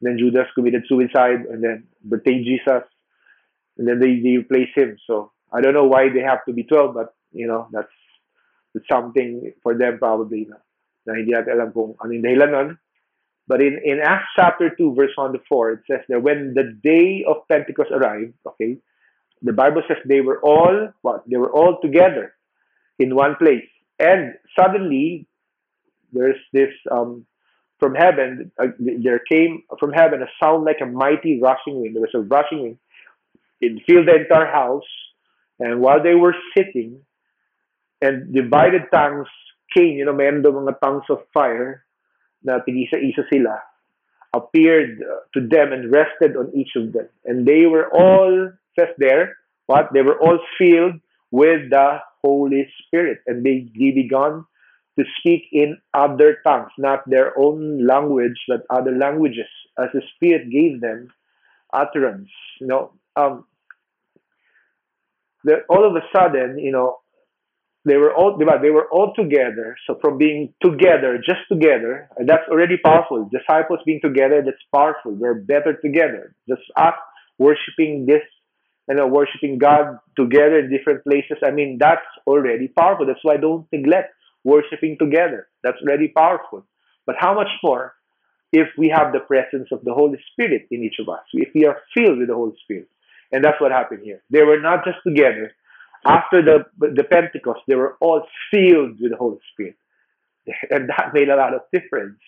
and 0.00 0.04
then 0.06 0.18
Judas 0.18 0.46
committed 0.54 0.84
suicide 0.88 1.46
and 1.50 1.62
then 1.62 1.84
betrayed 2.08 2.44
Jesus 2.44 2.84
and 3.76 3.86
then 3.86 4.00
they, 4.00 4.18
they 4.20 4.38
replaced 4.38 4.76
him. 4.76 4.96
So 5.06 5.32
I 5.52 5.60
don't 5.60 5.74
know 5.74 5.86
why 5.86 6.08
they 6.08 6.20
have 6.20 6.44
to 6.46 6.52
be 6.52 6.64
12 6.64 6.94
but 6.94 7.14
you 7.32 7.46
know, 7.46 7.68
that's, 7.72 7.92
that's 8.74 8.88
something 8.90 9.52
for 9.62 9.76
them 9.76 9.98
probably 9.98 10.48
na, 10.48 10.56
na 11.06 11.14
hindi 11.14 11.32
natin 11.32 11.52
alam 11.54 11.72
kung 11.72 11.94
ano 12.00 12.10
yung 12.12 12.24
dahilan 12.24 12.50
nun. 12.52 12.70
But 13.48 13.62
in, 13.62 13.80
in 13.82 14.00
Acts 14.04 14.28
chapter 14.36 14.68
2, 14.76 14.94
verse 14.94 15.12
1 15.16 15.32
to 15.32 15.40
4, 15.48 15.72
it 15.72 15.80
says 15.88 16.04
that 16.10 16.22
when 16.22 16.52
the 16.52 16.76
day 16.84 17.24
of 17.26 17.48
Pentecost 17.48 17.90
arrived, 17.90 18.34
okay, 18.44 18.76
the 19.40 19.54
Bible 19.54 19.82
says 19.88 19.96
they 20.04 20.20
were 20.20 20.40
all 20.42 20.92
what? 21.00 21.24
They 21.26 21.38
were 21.38 21.50
all 21.50 21.80
together 21.80 22.34
in 22.98 23.14
one 23.14 23.36
place. 23.36 23.68
And 23.98 24.34
suddenly 24.58 25.26
there's 26.12 26.40
this 26.52 26.70
um 26.90 27.26
from 27.78 27.94
heaven 27.94 28.50
uh, 28.58 28.68
there 28.78 29.20
came 29.20 29.62
from 29.78 29.92
heaven 29.92 30.22
a 30.22 30.26
sound 30.42 30.64
like 30.64 30.80
a 30.82 30.86
mighty 30.86 31.40
rushing 31.40 31.80
wind. 31.80 31.94
There 31.94 32.02
was 32.02 32.14
a 32.14 32.20
rushing 32.20 32.62
wind. 32.62 32.78
It 33.60 33.82
filled 33.86 34.08
the 34.08 34.16
entire 34.16 34.50
house. 34.50 34.86
And 35.58 35.80
while 35.80 36.02
they 36.02 36.14
were 36.14 36.34
sitting, 36.56 37.00
and 38.00 38.32
divided 38.32 38.82
tongues 38.92 39.26
came, 39.76 39.98
you 39.98 40.04
know, 40.04 40.14
meron 40.14 40.42
daw 40.42 40.50
mga 40.50 40.78
tongues 40.80 41.06
of 41.10 41.26
fire 41.34 41.84
na 42.42 42.62
tigisa-isa 42.62 43.26
sila, 43.30 43.58
appeared 44.34 45.02
uh, 45.02 45.26
to 45.34 45.46
them 45.46 45.72
and 45.72 45.90
rested 45.90 46.36
on 46.36 46.52
each 46.54 46.76
of 46.76 46.92
them. 46.92 47.08
And 47.24 47.46
they 47.46 47.66
were 47.66 47.90
all, 47.90 48.52
says 48.78 48.94
there, 48.98 49.36
what? 49.66 49.90
They 49.92 50.02
were 50.02 50.18
all 50.20 50.38
filled 50.56 51.02
with 51.30 51.70
the 51.70 51.98
Holy 52.22 52.68
Spirit. 52.84 53.18
And 53.26 53.44
they, 53.44 53.70
began 53.74 54.44
to 54.98 55.04
speak 55.18 55.42
in 55.52 55.78
other 55.94 56.38
tongues, 56.46 56.72
not 56.78 57.08
their 57.08 57.38
own 57.38 57.86
language, 57.86 58.38
but 58.48 58.62
other 58.70 58.96
languages, 58.96 59.48
as 59.78 59.88
the 59.94 60.02
Spirit 60.14 60.50
gave 60.50 60.80
them 60.80 61.08
utterance. 61.72 62.30
You 62.60 62.66
know, 62.66 62.92
um, 63.16 63.44
the, 65.44 65.60
all 65.68 65.86
of 65.86 65.94
a 65.94 66.02
sudden, 66.14 66.58
you 66.58 66.72
know, 66.72 66.98
they 67.84 67.96
were 67.96 68.14
all 68.14 68.36
they 68.36 68.70
were 68.70 68.88
all 68.90 69.14
together. 69.14 69.76
So 69.86 69.98
from 70.00 70.18
being 70.18 70.52
together, 70.62 71.16
just 71.18 71.40
together, 71.50 72.10
that's 72.26 72.46
already 72.50 72.76
powerful. 72.76 73.30
Disciples 73.32 73.80
being 73.86 74.00
together, 74.02 74.42
that's 74.44 74.62
powerful. 74.74 75.12
We're 75.12 75.40
better 75.40 75.74
together. 75.74 76.34
Just 76.48 76.62
us 76.76 76.94
worshiping 77.38 78.04
this, 78.04 78.22
you 78.88 78.94
know, 78.96 79.06
worshiping 79.06 79.58
God 79.58 79.98
together 80.16 80.58
in 80.58 80.70
different 80.70 81.04
places. 81.04 81.38
I 81.44 81.50
mean, 81.50 81.78
that's 81.78 82.06
already 82.26 82.68
powerful. 82.68 83.06
That's 83.06 83.20
why 83.22 83.34
I 83.34 83.38
don't 83.38 83.66
neglect 83.72 84.14
worshiping 84.44 84.96
together. 84.98 85.48
That's 85.62 85.78
already 85.82 86.08
powerful. 86.08 86.64
But 87.06 87.16
how 87.18 87.34
much 87.34 87.48
more 87.62 87.94
if 88.52 88.68
we 88.78 88.88
have 88.88 89.12
the 89.12 89.20
presence 89.20 89.68
of 89.72 89.84
the 89.84 89.92
Holy 89.92 90.18
Spirit 90.32 90.68
in 90.70 90.82
each 90.82 90.96
of 91.00 91.08
us? 91.08 91.24
If 91.34 91.50
we 91.54 91.66
are 91.66 91.78
filled 91.94 92.18
with 92.18 92.28
the 92.28 92.34
Holy 92.34 92.56
Spirit. 92.62 92.88
And 93.30 93.44
that's 93.44 93.60
what 93.60 93.72
happened 93.72 94.00
here. 94.04 94.22
They 94.30 94.42
were 94.42 94.60
not 94.60 94.84
just 94.84 94.98
together, 95.06 95.52
after 96.06 96.42
the, 96.42 96.64
the 96.78 97.04
Pentecost, 97.04 97.60
they 97.66 97.74
were 97.74 97.96
all 98.00 98.22
filled 98.50 99.00
with 99.00 99.10
the 99.10 99.16
Holy 99.18 99.38
Spirit. 99.52 99.76
And 100.70 100.88
that 100.88 101.10
made 101.12 101.28
a 101.28 101.36
lot 101.36 101.54
of 101.54 101.60
difference. 101.72 102.18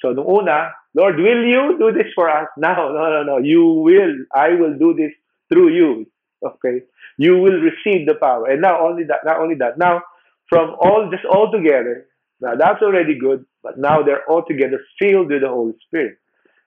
So, 0.00 0.12
nung 0.12 0.26
una, 0.26 0.72
Lord, 0.94 1.16
will 1.16 1.44
you 1.44 1.76
do 1.78 1.92
this 1.92 2.10
for 2.14 2.28
us? 2.30 2.48
No, 2.56 2.72
no, 2.74 3.10
no, 3.10 3.22
no. 3.22 3.38
You 3.38 3.64
will. 3.64 4.14
I 4.34 4.50
will 4.54 4.76
do 4.78 4.94
this 4.94 5.12
through 5.48 5.74
you. 5.74 6.06
Okay. 6.44 6.82
You 7.16 7.38
will 7.38 7.60
receive 7.60 8.06
the 8.06 8.14
power. 8.14 8.46
And 8.46 8.62
not 8.62 8.80
only 8.80 9.04
that, 9.04 9.24
not 9.24 9.38
only 9.40 9.56
that. 9.56 9.78
Now, 9.78 10.02
from 10.48 10.76
all, 10.80 11.08
just 11.10 11.24
all 11.24 11.50
together, 11.52 12.06
now 12.40 12.54
that's 12.54 12.82
already 12.82 13.18
good, 13.18 13.44
but 13.62 13.78
now 13.78 14.02
they're 14.02 14.24
all 14.28 14.44
together 14.46 14.80
filled 14.98 15.30
with 15.30 15.42
the 15.42 15.48
Holy 15.48 15.74
Spirit. 15.86 16.18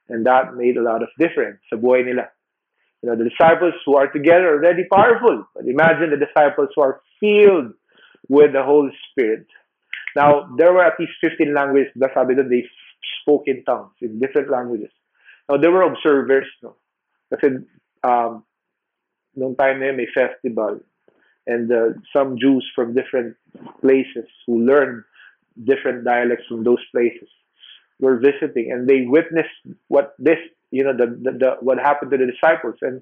And 0.09 0.25
that 0.25 0.55
made 0.55 0.75
a 0.77 0.83
lot 0.83 1.01
of 1.01 1.09
difference 1.17 1.59
sa 1.69 1.77
buhay 1.77 2.05
nila. 2.05 2.27
You 3.01 3.09
know, 3.09 3.15
the 3.15 3.29
disciples 3.29 3.73
who 3.85 3.95
are 3.95 4.07
together 4.11 4.53
are 4.53 4.59
already 4.59 4.83
powerful. 4.91 5.47
But 5.55 5.65
imagine 5.65 6.11
the 6.11 6.23
disciples 6.23 6.69
who 6.75 6.81
are 6.81 7.01
filled 7.19 7.73
with 8.27 8.53
the 8.53 8.63
Holy 8.63 8.91
Spirit. 9.09 9.47
Now, 10.15 10.49
there 10.57 10.73
were 10.73 10.83
at 10.83 10.99
least 10.99 11.13
15 11.21 11.53
languages 11.53 11.91
that 11.95 12.11
they 12.49 12.63
spoke 13.21 13.43
in 13.47 13.63
tongues, 13.63 13.93
in 14.01 14.19
different 14.19 14.51
languages. 14.51 14.91
Now, 15.49 15.57
there 15.57 15.71
were 15.71 15.83
observers, 15.83 16.47
no? 16.61 16.75
Kasi, 17.33 17.63
um, 18.03 18.43
nung 19.35 19.55
time 19.55 19.79
na 19.79 19.87
yun, 19.87 19.97
may 19.97 20.07
festival. 20.13 20.79
And 21.47 21.71
uh, 21.71 21.97
some 22.13 22.37
Jews 22.37 22.65
from 22.75 22.93
different 22.93 23.35
places 23.81 24.29
who 24.45 24.61
learned 24.63 25.03
different 25.63 26.05
dialects 26.05 26.45
from 26.47 26.63
those 26.63 26.83
places 26.91 27.27
were 27.99 28.17
visiting 28.17 28.71
and 28.71 28.87
they 28.87 29.05
witnessed 29.05 29.53
what 29.87 30.15
this 30.17 30.39
you 30.71 30.83
know, 30.83 30.95
the, 30.95 31.05
the, 31.05 31.31
the, 31.37 31.49
what 31.59 31.77
happened 31.77 32.11
to 32.11 32.17
the 32.17 32.25
disciples. 32.25 32.75
And 32.81 33.01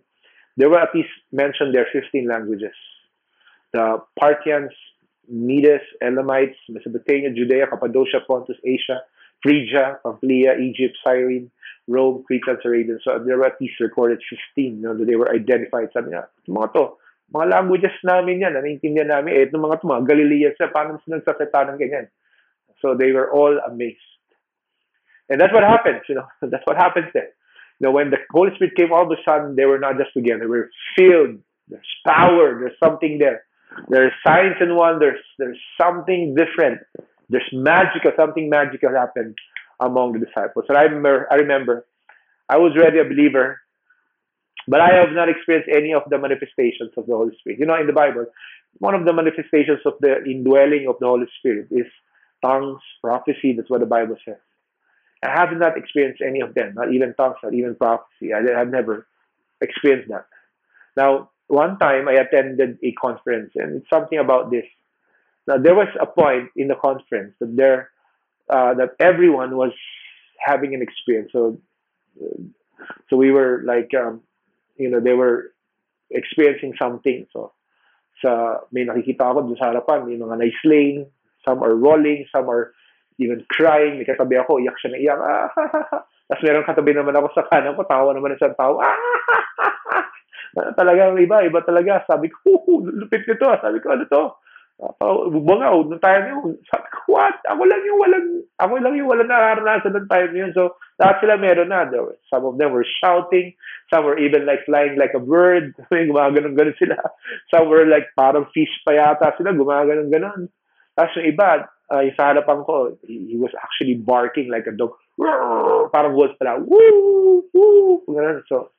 there 0.57 0.69
were 0.69 0.79
at 0.79 0.93
least 0.93 1.09
mentioned 1.31 1.74
there 1.74 1.88
15 1.93 2.27
languages. 2.27 2.74
The 3.71 4.00
Parthians, 4.19 4.71
Medes, 5.29 5.83
Elamites, 6.01 6.57
Mesopotamia, 6.67 7.31
Judea, 7.31 7.67
Cappadocia, 7.67 8.21
Pontus, 8.27 8.57
Asia, 8.65 9.01
Phrygia, 9.43 10.00
Pamphylia, 10.03 10.57
Egypt, 10.59 10.98
Cyrene, 11.05 11.51
Rome, 11.89 12.24
Crete, 12.25 12.46
and 12.48 12.60
Arabian. 12.63 13.00
So 13.03 13.17
there 13.25 13.38
were 13.38 13.50
at 13.50 13.60
least 13.60 13.81
recorded 13.81 14.22
15 14.55 14.77
you 14.77 14.81
know, 14.81 14.93
they 14.93 15.15
were 15.17 15.34
identified. 15.34 15.89
Sabi 15.91 16.13
niya, 16.13 16.29
mga 16.48 16.74
to, 16.77 16.93
mga 17.34 17.50
languages 17.50 17.98
namin 18.05 18.46
yan, 18.46 18.53
naniintindihan 18.53 19.10
namin, 19.10 19.34
eh, 19.34 19.46
itong 19.50 19.65
mga 19.65 19.81
to, 19.81 19.89
mga 19.89 20.05
Galileans, 20.05 20.62
paano 20.69 21.01
sila 21.01 21.17
nagsasalita 21.17 21.65
ng 21.74 21.79
ganyan? 21.81 22.08
So 22.81 22.93
they 22.93 23.12
were 23.12 23.34
all 23.34 23.58
amazed. 23.65 24.05
And 25.29 25.41
that's 25.41 25.53
what 25.53 25.65
happens, 25.65 26.05
you 26.08 26.15
know, 26.15 26.29
that's 26.46 26.65
what 26.69 26.77
happens 26.77 27.10
there. 27.13 27.34
You 27.81 27.88
know, 27.88 27.91
when 27.91 28.10
the 28.13 28.22
Holy 28.29 28.53
Spirit 28.55 28.75
came, 28.75 28.93
all 28.93 29.10
of 29.10 29.12
a 29.12 29.22
sudden 29.25 29.55
they 29.55 29.65
were 29.65 29.79
not 29.79 29.98
just 29.98 30.13
together; 30.13 30.46
they 30.46 30.51
were 30.51 30.69
filled. 30.98 31.39
There's 31.69 31.93
power. 32.05 32.60
There's 32.60 32.75
something 32.84 33.19
there. 33.19 33.46
There's 33.88 34.12
signs 34.25 34.58
and 34.60 34.75
wonders. 34.75 35.22
There's 35.38 35.60
something 35.79 36.36
different. 36.36 36.81
There's 37.29 37.48
magical. 37.53 38.12
Something 38.17 38.50
magical 38.50 38.89
happened 38.91 39.38
among 39.79 40.13
the 40.13 40.25
disciples. 40.25 40.65
And 40.69 40.77
I 40.77 40.83
remember, 40.83 41.27
I 41.31 41.36
remember, 41.36 41.86
I 42.50 42.57
was 42.57 42.74
already 42.77 43.00
a 43.00 43.03
believer, 43.03 43.59
but 44.67 44.81
I 44.81 44.93
have 44.95 45.12
not 45.12 45.29
experienced 45.29 45.69
any 45.74 45.93
of 45.93 46.03
the 46.09 46.17
manifestations 46.17 46.91
of 46.98 47.05
the 47.07 47.15
Holy 47.15 47.36
Spirit. 47.39 47.59
You 47.59 47.65
know, 47.65 47.79
in 47.79 47.88
the 47.88 47.93
Bible, 47.93 48.25
one 48.79 48.95
of 48.95 49.05
the 49.05 49.13
manifestations 49.13 49.79
of 49.86 49.93
the 50.00 50.24
indwelling 50.25 50.88
of 50.88 50.95
the 51.00 51.07
Holy 51.07 51.27
Spirit 51.39 51.67
is 51.71 51.88
tongues, 52.43 52.81
prophecy. 53.01 53.53
That's 53.55 53.69
what 53.69 53.79
the 53.79 53.86
Bible 53.86 54.17
says. 54.25 54.38
I 55.24 55.31
have 55.39 55.50
not 55.57 55.77
experienced 55.77 56.21
any 56.25 56.39
of 56.41 56.53
them, 56.53 56.74
not 56.75 56.93
even 56.93 57.13
tongues, 57.15 57.38
not 57.43 57.53
even 57.53 57.75
prophecy. 57.75 58.33
I 58.33 58.57
have 58.57 58.69
never 58.69 59.07
experienced 59.62 60.09
that. 60.09 60.27
Now, 60.95 61.31
one 61.48 61.77
time 61.79 62.07
I 62.07 62.13
attended 62.13 62.77
a 62.83 62.91
conference, 62.93 63.51
and 63.55 63.77
it's 63.77 63.89
something 63.89 64.19
about 64.19 64.51
this. 64.51 64.65
Now, 65.48 65.57
there 65.57 65.75
was 65.75 65.88
a 66.00 66.05
point 66.05 66.50
in 66.55 66.67
the 66.67 66.75
conference 66.75 67.33
that 67.39 67.55
there, 67.57 67.89
uh, 68.49 68.73
that 68.75 68.95
everyone 68.99 69.55
was 69.55 69.71
having 70.39 70.73
an 70.73 70.81
experience. 70.81 71.29
So, 71.31 71.59
so 73.09 73.17
we 73.17 73.31
were 73.31 73.63
like, 73.65 73.91
um, 73.93 74.21
you 74.77 74.89
know, 74.89 74.99
they 74.99 75.13
were 75.13 75.53
experiencing 76.09 76.73
something. 76.79 77.27
So, 77.33 77.53
sa 78.21 78.63
may 78.71 78.83
nakikita 78.83 79.23
ako 79.23 79.55
sa 79.55 79.71
harapan, 79.71 80.07
may 80.07 80.19
mga 80.19 80.35
na-slain, 80.39 81.07
some 81.45 81.63
are 81.63 81.75
rolling, 81.75 82.25
some 82.31 82.49
are 82.49 82.75
even 83.19 83.43
crying, 83.51 83.99
may 83.99 84.07
katabi 84.07 84.39
ako, 84.39 84.59
iyak 84.63 84.75
siya 84.79 84.91
na 84.95 84.99
iyak. 84.99 85.19
Ah, 85.19 85.47
ha, 85.51 85.63
ha. 85.67 85.97
Tapos 86.29 86.43
meron 86.45 86.67
katabi 86.67 86.91
naman 86.95 87.15
ako 87.15 87.27
sa 87.35 87.47
kanan 87.47 87.75
ko, 87.75 87.83
tawa 87.83 88.15
naman 88.15 88.35
isang 88.35 88.55
tao. 88.55 88.79
Ah, 88.79 88.95
ha. 88.95 89.99
Talagang 90.73 91.19
iba, 91.21 91.45
iba 91.45 91.61
talaga. 91.61 92.01
Sabi 92.09 92.31
ko, 92.31 92.57
lupit 92.99 93.27
nito. 93.27 93.45
Sabi 93.59 93.77
ko, 93.83 93.93
ano 93.93 94.03
to? 94.09 94.23
Uh, 94.79 95.27
bungaw, 95.27 95.83
nung 95.83 96.00
time 96.00 96.31
yun. 96.31 96.55
Sabi 96.71 96.88
ko, 96.88 97.12
what? 97.12 97.36
Ako 97.51 97.67
lang 97.67 97.83
yung 97.83 98.00
walang, 98.00 98.27
ako 98.63 98.79
lang 98.79 98.95
yung 98.95 99.12
walang 99.12 99.27
nararanasan 99.27 99.91
ng 99.91 100.07
time 100.07 100.31
yun. 100.31 100.51
So, 100.55 100.79
lahat 100.95 101.19
sila 101.19 101.36
meron 101.36 101.75
na. 101.75 101.83
Some 102.31 102.48
of 102.48 102.55
them 102.55 102.71
were 102.71 102.88
shouting. 103.03 103.59
Some 103.91 104.07
were 104.07 104.15
even 104.15 104.48
like 104.48 104.63
flying 104.63 104.95
like 104.95 105.12
a 105.12 105.19
bird. 105.19 105.75
Gumaganon-ganon 105.91 106.79
sila. 106.79 106.95
Some 107.51 107.67
were 107.67 107.83
like 107.91 108.07
parang 108.15 108.48
fish 108.55 108.71
pa 108.88 108.95
yata 108.95 109.36
sila. 109.36 109.51
Gumaganon-ganon. 109.51 110.48
Tapos 110.95 111.12
yung 111.19 111.27
iba, 111.27 111.67
uh, 111.91 112.00
yung 112.00 112.15
sa 112.15 112.31
harapan 112.31 112.63
ko, 112.63 112.95
he, 113.03 113.36
he 113.36 113.36
was 113.36 113.51
actually 113.59 114.00
barking 114.00 114.48
like 114.48 114.63
a 114.63 114.71
dog. 114.71 114.95
Parang 115.91 116.15
wolf 116.15 116.39
pala. 116.39 116.55
Woo! 116.55 117.43
Woo! 117.51 118.00
Ganun. 118.07 118.48
So, 118.48 118.71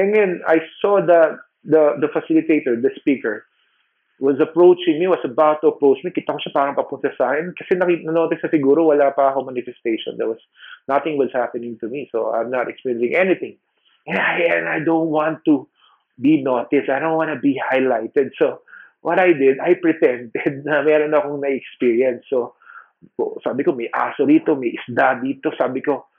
and 0.00 0.16
then 0.16 0.40
I 0.48 0.64
saw 0.80 1.04
the, 1.04 1.36
the, 1.68 2.00
the 2.00 2.08
facilitator, 2.08 2.80
the 2.80 2.96
speaker. 2.96 3.44
Was 4.20 4.36
approaching 4.40 4.98
me, 4.98 5.06
was 5.06 5.22
about 5.24 5.62
to 5.62 5.68
approach 5.68 5.98
me. 6.02 6.10
Kita 6.10 6.34
ko 6.34 6.38
siya 6.42 6.54
parang 6.54 6.74
papunta 6.74 7.14
sa 7.14 7.30
akin. 7.30 7.54
Kasi 7.54 7.78
na-notice 7.78 8.42
na 8.42 8.50
siguro 8.50 8.90
wala 8.90 9.14
pa 9.14 9.30
ako 9.30 9.46
manifestation. 9.46 10.18
There 10.18 10.26
was, 10.26 10.42
nothing 10.90 11.18
was 11.18 11.30
happening 11.30 11.78
to 11.78 11.86
me. 11.86 12.10
So 12.10 12.34
I'm 12.34 12.50
not 12.50 12.66
experiencing 12.66 13.14
anything. 13.14 13.56
And 14.10 14.18
I, 14.18 14.42
and 14.58 14.66
I 14.66 14.82
don't 14.82 15.14
want 15.14 15.46
to 15.46 15.68
be 16.18 16.42
noticed. 16.42 16.90
I 16.90 16.98
don't 16.98 17.14
want 17.14 17.30
to 17.30 17.38
be 17.38 17.62
highlighted. 17.62 18.34
So 18.38 18.66
what 19.02 19.20
I 19.22 19.32
did, 19.32 19.62
I 19.62 19.78
pretended 19.82 20.66
na 20.66 20.82
meron 20.82 21.14
akong 21.14 21.38
na-experience. 21.38 22.26
So 22.26 22.58
sabi 23.46 23.62
ko, 23.62 23.70
may 23.72 23.86
aso 23.94 24.26
dito, 24.26 24.58
may 24.58 24.74
isda 24.74 25.22
dito. 25.22 25.54
Sabi 25.54 25.78
ko, 25.78 26.10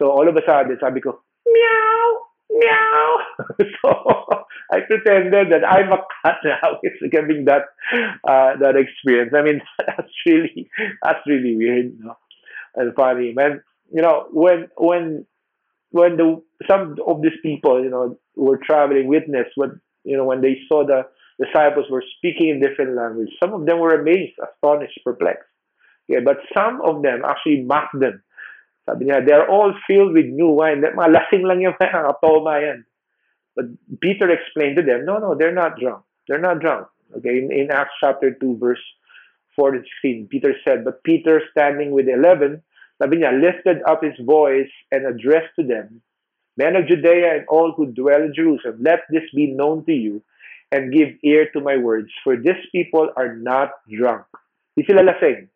so 0.00 0.08
all 0.08 0.24
of 0.24 0.36
a 0.36 0.42
sudden, 0.44 0.80
sabi 0.80 1.04
ko, 1.04 1.20
meow! 1.44 2.31
Meow. 2.52 3.16
so 3.82 4.44
I 4.72 4.80
pretended 4.80 5.52
that 5.52 5.66
I'm 5.68 5.92
a 5.92 5.98
cat 6.22 6.36
now. 6.44 6.78
It's 6.82 7.00
giving 7.10 7.44
that 7.46 7.62
uh, 7.92 8.56
that 8.60 8.74
experience. 8.76 9.32
I 9.36 9.42
mean, 9.42 9.60
that's 9.86 10.12
really 10.26 10.68
that's 11.02 11.20
really 11.26 11.56
weird, 11.56 11.92
you 11.98 12.04
know? 12.04 12.16
and 12.74 12.94
funny, 12.94 13.32
man. 13.32 13.62
You 13.92 14.02
know, 14.02 14.26
when 14.30 14.68
when 14.76 15.26
when 15.90 16.16
the 16.16 16.42
some 16.68 16.96
of 17.06 17.22
these 17.22 17.38
people, 17.42 17.82
you 17.82 17.90
know, 17.90 18.18
were 18.36 18.58
traveling, 18.58 19.08
witness 19.08 19.46
what 19.56 19.70
you 20.04 20.16
know 20.16 20.24
when 20.24 20.40
they 20.40 20.58
saw 20.68 20.86
the 20.86 21.02
disciples 21.42 21.86
were 21.90 22.04
speaking 22.16 22.48
in 22.48 22.60
different 22.60 22.96
language. 22.96 23.28
Some 23.42 23.52
of 23.52 23.66
them 23.66 23.78
were 23.78 24.00
amazed, 24.00 24.34
astonished, 24.42 25.00
perplexed. 25.04 25.48
Yeah, 26.08 26.20
but 26.24 26.38
some 26.56 26.80
of 26.82 27.02
them 27.02 27.22
actually 27.24 27.62
mocked 27.62 27.98
them 27.98 28.22
Sabi 28.88 29.06
niya, 29.06 29.24
they're 29.24 29.48
all 29.48 29.74
filled 29.86 30.12
with 30.14 30.26
new 30.26 30.48
wine. 30.48 30.82
Mga 30.82 31.12
lasing 31.14 31.46
lang 31.46 31.62
yung 31.62 31.78
mga 31.78 31.92
nakatoma 31.92 32.62
yan. 32.62 32.80
But 33.54 33.66
Peter 34.00 34.30
explained 34.30 34.76
to 34.76 34.82
them, 34.82 35.04
no, 35.04 35.18
no, 35.18 35.34
they're 35.34 35.54
not 35.54 35.78
drunk. 35.78 36.02
They're 36.26 36.42
not 36.42 36.60
drunk. 36.60 36.88
Okay, 37.18 37.38
in, 37.38 37.52
in 37.52 37.70
Acts 37.70 37.94
chapter 38.00 38.32
2, 38.32 38.56
verse 38.56 38.80
4 39.54 39.72
to 39.72 39.78
16, 40.02 40.28
Peter 40.30 40.56
said, 40.64 40.84
But 40.84 41.04
Peter, 41.04 41.42
standing 41.52 41.92
with 41.92 42.08
eleven, 42.08 42.62
sabi 42.96 43.18
niya, 43.20 43.36
lifted 43.36 43.84
up 43.84 44.02
his 44.02 44.16
voice 44.24 44.72
and 44.90 45.04
addressed 45.04 45.52
to 45.60 45.66
them, 45.66 46.00
Men 46.56 46.76
of 46.76 46.86
Judea 46.86 47.36
and 47.36 47.46
all 47.48 47.72
who 47.72 47.86
dwell 47.86 48.22
in 48.22 48.34
Jerusalem, 48.34 48.78
let 48.80 49.00
this 49.10 49.24
be 49.34 49.46
known 49.46 49.84
to 49.86 49.92
you 49.92 50.22
and 50.70 50.92
give 50.92 51.16
ear 51.24 51.48
to 51.52 51.60
my 51.60 51.76
words, 51.76 52.08
for 52.24 52.36
these 52.36 52.60
people 52.72 53.08
are 53.16 53.36
not 53.36 53.70
drunk. 53.88 54.24
Di 54.76 54.84
sila 54.84 55.04
lasing. 55.04 55.48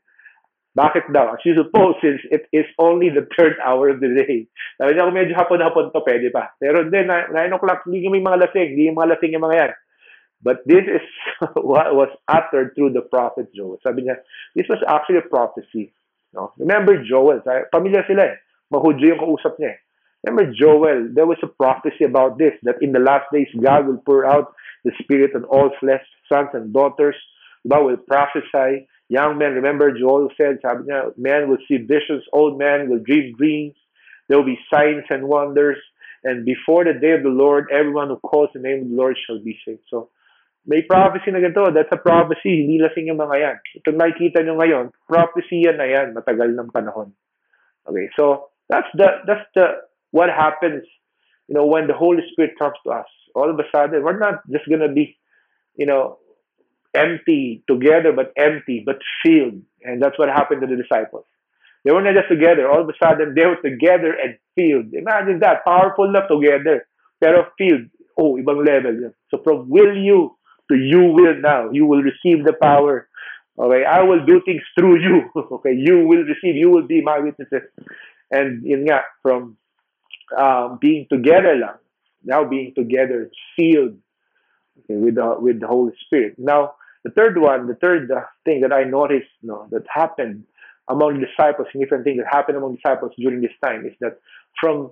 Bakit 0.76 1.08
daw? 1.08 1.32
As 1.32 1.42
you 1.48 1.56
suppose, 1.56 1.96
since 2.04 2.20
it 2.28 2.44
is 2.52 2.68
only 2.76 3.08
the 3.08 3.24
third 3.32 3.56
hour 3.64 3.88
of 3.88 4.04
the 4.04 4.12
day. 4.12 4.44
Sabi 4.76 4.92
niya, 4.92 5.08
medyo 5.08 5.32
hapon-hapon 5.32 5.88
to, 5.88 6.04
pwede 6.04 6.28
pa. 6.28 6.52
Pero 6.60 6.84
then, 6.92 7.08
9 7.08 7.32
o'clock, 7.56 7.88
hindi 7.88 8.12
may 8.12 8.20
mga 8.20 8.44
lasing, 8.44 8.76
hindi 8.76 8.92
mga 8.92 9.16
lasing 9.16 9.32
yung 9.32 9.46
mga 9.48 9.56
yan. 9.56 9.72
But 10.44 10.68
this 10.68 10.84
is 10.84 11.06
what 11.56 11.96
was 11.96 12.12
uttered 12.28 12.76
through 12.76 12.92
the 12.92 13.00
prophet 13.00 13.48
Joel. 13.56 13.80
Sabi 13.80 14.04
niya, 14.04 14.20
this 14.52 14.68
was 14.68 14.84
actually 14.84 15.24
a 15.24 15.28
prophecy. 15.32 15.96
No? 16.36 16.52
Remember 16.60 17.00
Joel, 17.00 17.40
pamilya 17.72 18.04
sila 18.04 18.36
eh. 18.36 18.38
Mahudyo 18.68 19.16
yung 19.16 19.22
kausap 19.24 19.56
niya 19.56 19.80
eh. 19.80 19.80
Remember 20.28 20.52
Joel, 20.52 21.08
there 21.08 21.24
was 21.24 21.40
a 21.40 21.48
prophecy 21.48 22.04
about 22.04 22.36
this, 22.36 22.52
that 22.68 22.82
in 22.84 22.92
the 22.92 23.00
last 23.00 23.32
days, 23.32 23.48
God 23.56 23.88
will 23.88 24.02
pour 24.04 24.28
out 24.28 24.52
the 24.84 24.92
Spirit 25.00 25.32
on 25.32 25.48
all 25.48 25.72
flesh, 25.80 26.04
sons 26.28 26.52
and 26.52 26.74
daughters, 26.74 27.16
God 27.64 27.84
will 27.86 27.96
prophesy, 27.96 28.84
Young 29.08 29.38
men, 29.38 29.54
remember 29.54 29.96
Joel 29.96 30.28
said, 30.36 30.58
niya, 30.62 31.16
men 31.16 31.48
will 31.48 31.62
see 31.68 31.78
visions, 31.78 32.24
old 32.32 32.58
men 32.58 32.88
will 32.90 32.98
dream 32.98 33.34
dreams, 33.38 33.76
there 34.28 34.38
will 34.38 34.44
be 34.44 34.58
signs 34.72 35.04
and 35.10 35.28
wonders, 35.28 35.78
and 36.24 36.44
before 36.44 36.84
the 36.84 36.98
day 36.98 37.12
of 37.12 37.22
the 37.22 37.30
Lord, 37.30 37.70
everyone 37.70 38.08
who 38.08 38.16
calls 38.16 38.50
the 38.52 38.60
name 38.60 38.82
of 38.82 38.88
the 38.90 38.96
Lord 38.96 39.16
shall 39.26 39.38
be 39.38 39.56
saved. 39.64 39.86
So, 39.88 40.10
may 40.66 40.82
prophecy 40.82 41.30
na 41.30 41.38
ganito. 41.38 41.70
That's 41.70 41.94
a 41.94 42.02
prophecy. 42.02 42.66
Hindi 42.66 42.82
lasing 42.82 43.06
yung 43.06 43.22
mga 43.22 43.36
yan. 43.38 43.56
Ito 43.78 43.88
nakikita 43.94 44.42
nyo 44.42 44.58
ngayon, 44.58 44.90
prophecy 45.06 45.62
yan 45.62 45.78
na 45.78 45.86
yan, 45.86 46.10
matagal 46.10 46.50
ng 46.50 46.74
panahon. 46.74 47.14
Okay, 47.86 48.10
so 48.18 48.50
that's 48.66 48.90
the 48.98 49.22
that's 49.30 49.46
the 49.54 49.86
what 50.10 50.26
happens, 50.26 50.82
you 51.46 51.54
know, 51.54 51.70
when 51.70 51.86
the 51.86 51.94
Holy 51.94 52.26
Spirit 52.34 52.58
comes 52.58 52.74
to 52.82 52.90
us. 52.90 53.06
All 53.38 53.46
of 53.46 53.54
a 53.62 53.66
sudden, 53.70 54.02
we're 54.02 54.18
not 54.18 54.42
just 54.50 54.66
gonna 54.66 54.90
be, 54.90 55.14
you 55.78 55.86
know, 55.86 56.18
empty 56.96 57.62
together, 57.68 58.12
but 58.12 58.32
empty, 58.36 58.82
but 58.84 58.98
filled. 59.24 59.62
And 59.82 60.02
that's 60.02 60.18
what 60.18 60.28
happened 60.28 60.62
to 60.62 60.66
the 60.66 60.80
disciples. 60.80 61.24
They 61.84 61.92
were 61.92 62.02
not 62.02 62.14
just 62.14 62.28
together. 62.28 62.68
All 62.68 62.82
of 62.82 62.88
a 62.88 62.92
sudden, 63.00 63.34
they 63.34 63.46
were 63.46 63.62
together 63.62 64.16
and 64.18 64.36
filled. 64.56 64.92
Imagine 64.92 65.38
that. 65.40 65.64
Powerful 65.64 66.12
love 66.12 66.28
together. 66.28 66.86
Pero 67.22 67.46
filled. 67.56 67.86
Oh, 68.18 68.34
ibang 68.36 68.66
level. 68.66 69.12
So 69.30 69.38
from 69.44 69.68
will 69.68 69.94
you 69.94 70.34
to 70.70 70.76
you 70.76 71.12
will 71.12 71.38
now. 71.40 71.70
You 71.70 71.86
will 71.86 72.02
receive 72.02 72.44
the 72.44 72.54
power. 72.60 73.08
Okay, 73.58 73.84
I 73.84 74.02
will 74.02 74.24
do 74.26 74.42
things 74.44 74.62
through 74.78 75.00
you. 75.00 75.30
Okay, 75.36 75.72
you 75.72 76.06
will 76.06 76.24
receive. 76.24 76.56
You 76.56 76.70
will 76.70 76.86
be 76.86 77.00
my 77.02 77.20
witnesses. 77.20 77.62
And 78.30 78.64
yun 78.64 78.84
nga, 78.84 79.02
from 79.22 79.56
um, 80.36 80.78
being 80.80 81.06
together 81.08 81.54
lang, 81.54 81.78
now 82.24 82.44
being 82.44 82.74
together, 82.74 83.30
sealed 83.54 83.96
okay, 84.82 84.98
with 84.98 85.14
the 85.14 85.36
with 85.38 85.60
the 85.60 85.66
Holy 85.66 85.92
Spirit. 86.04 86.34
Now, 86.36 86.74
the 87.06 87.14
third 87.14 87.38
one, 87.38 87.68
the 87.68 87.78
third 87.78 88.10
uh, 88.10 88.26
thing 88.44 88.62
that 88.62 88.72
I 88.72 88.82
noticed 88.82 89.30
you 89.40 89.48
know, 89.50 89.68
that 89.70 89.84
happened 89.86 90.42
among 90.90 91.22
disciples, 91.22 91.68
significant 91.70 92.02
thing 92.02 92.16
that 92.18 92.26
happened 92.26 92.58
among 92.58 92.74
disciples 92.74 93.12
during 93.16 93.40
this 93.40 93.54
time 93.62 93.86
is 93.86 93.94
that 94.00 94.18
from 94.60 94.90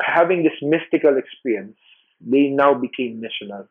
having 0.00 0.44
this 0.44 0.54
mystical 0.62 1.18
experience, 1.18 1.74
they 2.20 2.54
now 2.54 2.72
became 2.74 3.20
missional. 3.20 3.66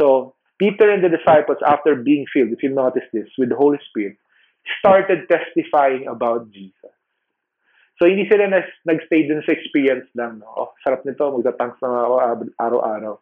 So 0.00 0.34
Peter 0.58 0.88
and 0.88 1.04
the 1.04 1.12
disciples, 1.12 1.58
after 1.66 1.96
being 1.96 2.24
filled, 2.32 2.52
if 2.52 2.62
you 2.62 2.70
notice 2.70 3.04
this, 3.12 3.28
with 3.36 3.50
the 3.50 3.56
Holy 3.56 3.78
Spirit, 3.90 4.16
started 4.78 5.28
testifying 5.28 6.06
about 6.08 6.50
Jesus. 6.50 6.96
So 8.00 8.08
hindi 8.08 8.24
sila 8.24 8.48
nag-stay 8.48 9.28
dun 9.28 9.44
sa 9.44 9.52
experience 9.52 10.08
lang. 10.16 10.40
No? 10.40 10.48
Oh, 10.48 10.70
sarap 10.80 11.04
nito, 11.04 11.28
magtatanks 11.28 11.76
na 11.84 12.08
ako 12.08 12.14
araw-araw. 12.56 13.14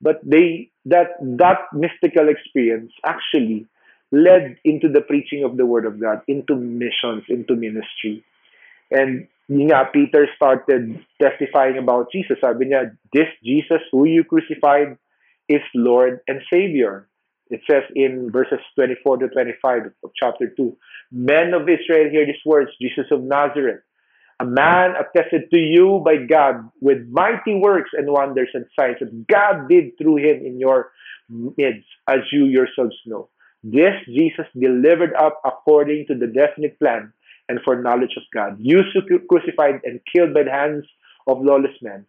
But 0.00 0.20
they 0.24 0.70
that 0.84 1.16
that 1.20 1.72
mystical 1.72 2.28
experience 2.28 2.92
actually 3.04 3.66
led 4.12 4.56
into 4.64 4.88
the 4.88 5.00
preaching 5.00 5.44
of 5.44 5.56
the 5.56 5.66
word 5.66 5.84
of 5.84 6.00
God, 6.00 6.22
into 6.28 6.54
missions, 6.54 7.24
into 7.28 7.56
ministry. 7.56 8.24
And 8.90 9.26
nga, 9.50 9.90
Peter 9.92 10.28
started 10.36 11.04
testifying 11.20 11.78
about 11.78 12.12
Jesus. 12.12 12.38
Sabi 12.40 12.66
niya, 12.66 12.96
this 13.12 13.28
Jesus 13.44 13.82
who 13.90 14.06
you 14.06 14.24
crucified 14.24 14.96
is 15.48 15.62
Lord 15.74 16.20
and 16.28 16.40
Savior. 16.52 17.08
It 17.50 17.60
says 17.70 17.84
in 17.94 18.30
verses 18.32 18.58
24 18.74 19.18
to 19.18 19.28
25 19.28 19.92
of 20.02 20.10
chapter 20.18 20.52
2, 20.56 20.76
Men 21.12 21.54
of 21.54 21.62
Israel, 21.62 22.10
hear 22.10 22.26
these 22.26 22.42
words, 22.44 22.70
Jesus 22.80 23.06
of 23.12 23.22
Nazareth, 23.22 23.82
a 24.38 24.44
man 24.44 24.94
attested 24.96 25.50
to 25.50 25.58
you 25.58 26.02
by 26.04 26.16
God 26.28 26.68
with 26.80 27.08
mighty 27.10 27.54
works 27.54 27.90
and 27.94 28.10
wonders 28.10 28.48
and 28.54 28.66
signs 28.78 28.96
that 29.00 29.26
God 29.26 29.68
did 29.68 29.96
through 29.98 30.16
him 30.16 30.44
in 30.44 30.60
your 30.60 30.92
midst, 31.28 31.86
as 32.08 32.18
you 32.32 32.44
yourselves 32.44 32.96
know. 33.06 33.28
This 33.64 33.94
Jesus 34.06 34.46
delivered 34.58 35.14
up 35.14 35.40
according 35.44 36.06
to 36.08 36.14
the 36.14 36.26
definite 36.26 36.78
plan 36.78 37.12
and 37.48 37.60
foreknowledge 37.64 38.16
of 38.16 38.22
God, 38.34 38.56
you 38.58 38.82
crucified 39.28 39.80
and 39.84 40.00
killed 40.12 40.34
by 40.34 40.42
the 40.42 40.50
hands 40.50 40.84
of 41.26 41.38
lawless 41.40 41.76
men. 41.80 42.04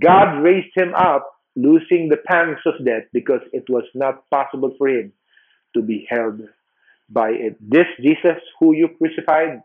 God 0.00 0.42
raised 0.42 0.72
him 0.76 0.94
up, 0.94 1.30
losing 1.56 2.08
the 2.08 2.18
pangs 2.26 2.58
of 2.66 2.84
death, 2.84 3.04
because 3.12 3.40
it 3.52 3.64
was 3.68 3.84
not 3.94 4.28
possible 4.30 4.74
for 4.76 4.88
him 4.88 5.12
to 5.74 5.82
be 5.82 6.06
held 6.08 6.40
by 7.08 7.30
it. 7.30 7.56
This 7.60 7.86
Jesus 8.00 8.40
who 8.58 8.74
you 8.74 8.88
crucified 8.98 9.62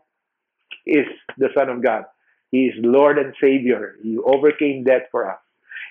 is 0.86 1.06
the 1.38 1.48
Son 1.56 1.68
of 1.68 1.82
God. 1.82 2.04
He 2.50 2.66
is 2.66 2.74
Lord 2.78 3.18
and 3.18 3.34
Savior. 3.40 3.96
He 4.02 4.18
overcame 4.18 4.84
death 4.84 5.02
for 5.10 5.30
us. 5.30 5.38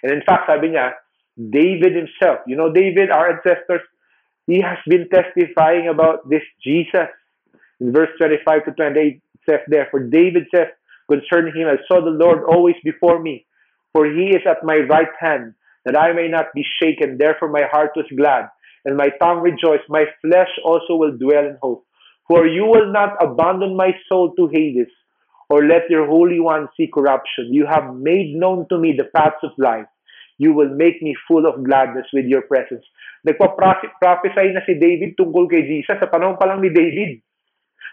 And 0.03 0.11
in 0.11 0.21
fact, 0.25 0.47
sabi 0.47 0.69
niya, 0.69 0.91
David 1.37 1.95
himself, 1.95 2.39
you 2.47 2.55
know, 2.55 2.71
David, 2.71 3.11
our 3.11 3.31
ancestors, 3.31 3.81
he 4.45 4.61
has 4.61 4.77
been 4.87 5.07
testifying 5.09 5.87
about 5.87 6.27
this 6.29 6.43
Jesus. 6.63 7.07
In 7.79 7.93
verse 7.93 8.09
25 8.17 8.65
to 8.65 8.71
28, 8.71 8.97
it 9.15 9.21
says 9.49 9.59
there, 9.67 9.87
For 9.91 10.03
David 10.03 10.47
says 10.53 10.67
concerning 11.09 11.55
him, 11.55 11.67
I 11.67 11.77
saw 11.87 12.03
the 12.03 12.11
Lord 12.11 12.43
always 12.43 12.75
before 12.83 13.19
me, 13.21 13.45
for 13.93 14.05
he 14.05 14.35
is 14.35 14.41
at 14.45 14.63
my 14.63 14.77
right 14.89 15.13
hand, 15.19 15.53
that 15.85 15.97
I 15.97 16.11
may 16.13 16.27
not 16.27 16.47
be 16.53 16.65
shaken. 16.81 17.17
Therefore 17.17 17.49
my 17.49 17.63
heart 17.71 17.91
was 17.95 18.05
glad, 18.15 18.49
and 18.85 18.97
my 18.97 19.09
tongue 19.21 19.39
rejoiced. 19.39 19.87
My 19.87 20.05
flesh 20.21 20.49
also 20.65 20.95
will 20.95 21.17
dwell 21.17 21.45
in 21.45 21.57
hope. 21.61 21.85
For 22.29 22.45
you 22.45 22.69
will 22.69 22.93
not 22.93 23.17
abandon 23.17 23.73
my 23.73 23.89
soul 24.05 24.37
to 24.37 24.45
Hades, 24.53 24.93
or 25.49 25.65
let 25.65 25.89
your 25.89 26.05
Holy 26.05 26.37
One 26.37 26.69
see 26.77 26.85
corruption. 26.85 27.49
You 27.49 27.65
have 27.65 27.97
made 27.97 28.37
known 28.37 28.69
to 28.69 28.77
me 28.77 28.93
the 28.93 29.09
paths 29.09 29.41
of 29.41 29.57
life. 29.57 29.89
You 30.37 30.53
will 30.53 30.69
make 30.69 31.01
me 31.01 31.17
full 31.25 31.49
of 31.49 31.65
gladness 31.65 32.05
with 32.13 32.29
your 32.29 32.45
presence. 32.45 32.85
Nagpa-prophesy 33.25 34.53
na 34.53 34.61
si 34.63 34.77
David 34.77 35.17
tungkol 35.17 35.49
kay 35.49 35.65
Jesus 35.65 35.97
sa 35.97 36.05
panahon 36.05 36.37
pa 36.37 36.45
lang 36.45 36.61
ni 36.61 36.69
David. 36.69 37.19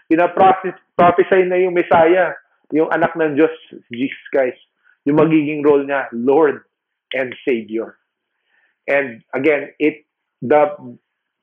Pina-prophesy 0.05 1.49
na 1.49 1.57
yung 1.57 1.73
Messiah, 1.73 2.37
yung 2.71 2.93
anak 2.93 3.17
ng 3.17 3.35
Diyos, 3.35 3.51
Jesus 3.89 4.25
Christ. 4.29 4.61
Yung 5.09 5.17
magiging 5.17 5.65
role 5.65 5.81
niya, 5.83 6.07
Lord 6.13 6.61
and 7.11 7.33
Savior. 7.41 7.97
And 8.85 9.25
again, 9.33 9.73
it 9.81 10.07
the 10.39 10.77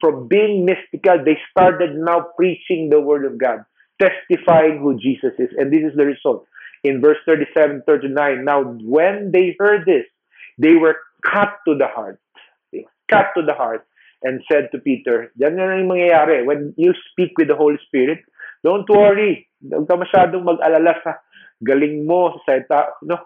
from 0.01 0.29
being 0.29 0.65
mystical, 0.65 1.25
they 1.25 1.39
started 1.51 1.95
now 1.97 2.29
preaching 2.37 2.91
the 2.91 3.01
word 3.01 3.25
of 3.25 3.39
God, 3.39 3.65
testifying 4.01 4.81
who 4.81 4.99
Jesus 4.99 5.33
is. 5.39 5.51
And 5.57 5.73
this 5.73 5.83
is 5.83 5.97
the 5.97 6.07
result. 6.07 6.47
In 6.83 7.01
verse 7.01 7.19
37, 7.27 7.83
39, 7.87 8.45
now 8.45 8.63
when 8.83 9.33
they 9.33 9.57
heard 9.59 9.87
this, 9.87 10.05
they 10.59 10.75
were 10.75 10.97
cut 11.25 11.57
to 11.67 11.75
the 11.77 11.87
heart. 11.89 12.21
Cut 13.09 13.33
to 13.37 13.43
the 13.43 13.55
heart 13.55 13.87
and 14.23 14.43
said 14.51 14.69
to 14.73 14.79
Peter, 14.79 15.33
yan 15.37 15.57
na 15.57 15.77
yung 15.77 15.89
mangyayari. 15.89 16.45
When 16.45 16.75
you 16.77 16.93
speak 17.13 17.37
with 17.37 17.49
the 17.49 17.57
Holy 17.57 17.79
Spirit, 17.87 18.25
don't 18.65 18.89
worry. 18.89 19.49
Huwag 19.61 19.89
ka 19.89 19.97
masyadong 19.97 20.45
mag-alala 20.45 20.97
sa 21.05 21.21
galing 21.61 22.09
mo 22.09 22.37
sa 22.45 22.57
salita. 22.61 22.97
No. 23.05 23.21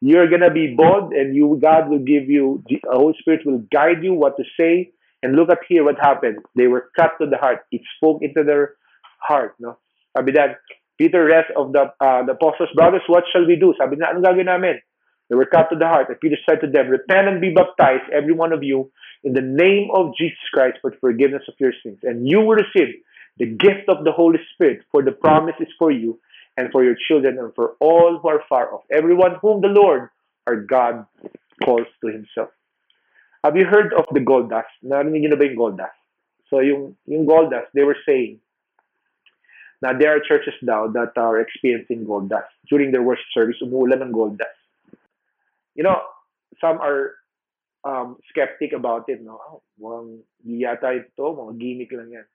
You're 0.00 0.30
gonna 0.30 0.50
be 0.50 0.74
bold 0.74 1.12
and 1.12 1.36
you 1.36 1.58
God 1.60 1.90
will 1.90 2.02
give 2.02 2.30
you, 2.30 2.62
the 2.66 2.80
Holy 2.90 3.14
Spirit 3.20 3.46
will 3.46 3.62
guide 3.70 4.02
you 4.02 4.14
what 4.14 4.38
to 4.38 4.44
say. 4.58 4.90
And 5.22 5.36
look 5.36 5.50
at 5.50 5.58
here 5.68 5.84
what 5.84 5.98
happened. 5.98 6.38
They 6.56 6.66
were 6.66 6.90
cut 6.96 7.12
to 7.20 7.26
the 7.26 7.36
heart. 7.36 7.60
It 7.70 7.82
spoke 7.96 8.22
into 8.22 8.42
their 8.44 8.74
heart. 9.20 9.54
No? 9.58 9.78
Sabi 10.16 10.32
dan, 10.32 10.56
Peter 10.98 11.24
rest 11.24 11.50
of 11.56 11.72
the, 11.72 11.92
uh, 12.00 12.24
the 12.24 12.32
apostles, 12.32 12.70
brothers, 12.74 13.02
what 13.06 13.24
shall 13.32 13.46
we 13.46 13.56
do? 13.56 13.74
Sabi 13.78 13.96
na, 13.96 14.12
anong 14.12 14.24
gagawin 14.24 14.46
namin? 14.46 14.80
They 15.28 15.36
were 15.36 15.46
cut 15.46 15.70
to 15.70 15.76
the 15.76 15.86
heart. 15.86 16.08
And 16.08 16.18
Peter 16.20 16.36
said 16.48 16.60
to 16.60 16.66
them, 16.66 16.88
Repent 16.88 17.28
and 17.28 17.40
be 17.40 17.54
baptized, 17.54 18.10
every 18.12 18.32
one 18.32 18.52
of 18.52 18.64
you, 18.64 18.90
in 19.22 19.32
the 19.32 19.40
name 19.42 19.88
of 19.94 20.12
Jesus 20.18 20.42
Christ 20.52 20.78
for 20.80 20.90
the 20.90 20.96
forgiveness 20.98 21.42
of 21.48 21.54
your 21.58 21.72
sins. 21.82 21.98
And 22.02 22.28
you 22.28 22.40
will 22.40 22.56
receive 22.56 22.94
the 23.38 23.46
gift 23.46 23.88
of 23.88 24.04
the 24.04 24.12
Holy 24.12 24.38
Spirit, 24.54 24.82
for 24.90 25.02
the 25.02 25.12
promise 25.12 25.54
is 25.60 25.68
for 25.78 25.90
you 25.90 26.18
and 26.56 26.70
for 26.72 26.84
your 26.84 26.96
children 27.08 27.38
and 27.38 27.54
for 27.54 27.74
all 27.80 28.18
who 28.20 28.28
are 28.28 28.42
far 28.48 28.74
off, 28.74 28.82
everyone 28.90 29.36
whom 29.40 29.60
the 29.60 29.68
Lord 29.68 30.10
our 30.46 30.56
God 30.56 31.06
calls 31.64 31.86
to 32.04 32.10
himself. 32.10 32.50
Have 33.44 33.56
you 33.56 33.64
heard 33.64 33.92
of 33.94 34.04
the 34.12 34.20
gold 34.20 34.50
dust? 34.50 34.68
Narinig 34.84 35.24
niyo 35.24 35.30
na 35.32 35.40
ba 35.40 35.48
yung 35.48 35.56
gold 35.56 35.76
dust? 35.80 35.96
So 36.52 36.60
yung, 36.60 36.96
yung 37.06 37.24
gold 37.24 37.50
dust, 37.50 37.72
they 37.72 37.84
were 37.84 37.96
saying 38.04 38.40
na 39.80 39.96
there 39.96 40.12
are 40.12 40.20
churches 40.20 40.54
now 40.60 40.86
that 40.92 41.16
are 41.16 41.40
experiencing 41.40 42.04
gold 42.04 42.28
dust. 42.28 42.52
During 42.68 42.92
their 42.92 43.02
worship 43.02 43.32
service, 43.32 43.56
umuulan 43.64 44.04
ng 44.04 44.12
gold 44.12 44.36
dust. 44.36 44.60
You 45.74 45.84
know, 45.84 46.04
some 46.60 46.76
are 46.84 47.16
um, 47.84 48.20
skeptic 48.28 48.72
about 48.76 49.08
it. 49.08 49.24
No? 49.24 49.40
Oh, 49.40 49.62
mukhang 49.80 50.20
yata 50.44 51.00
ito, 51.00 51.24
mga 51.32 51.56
gimmick 51.56 51.92
lang 51.96 52.12
yan. 52.12 52.28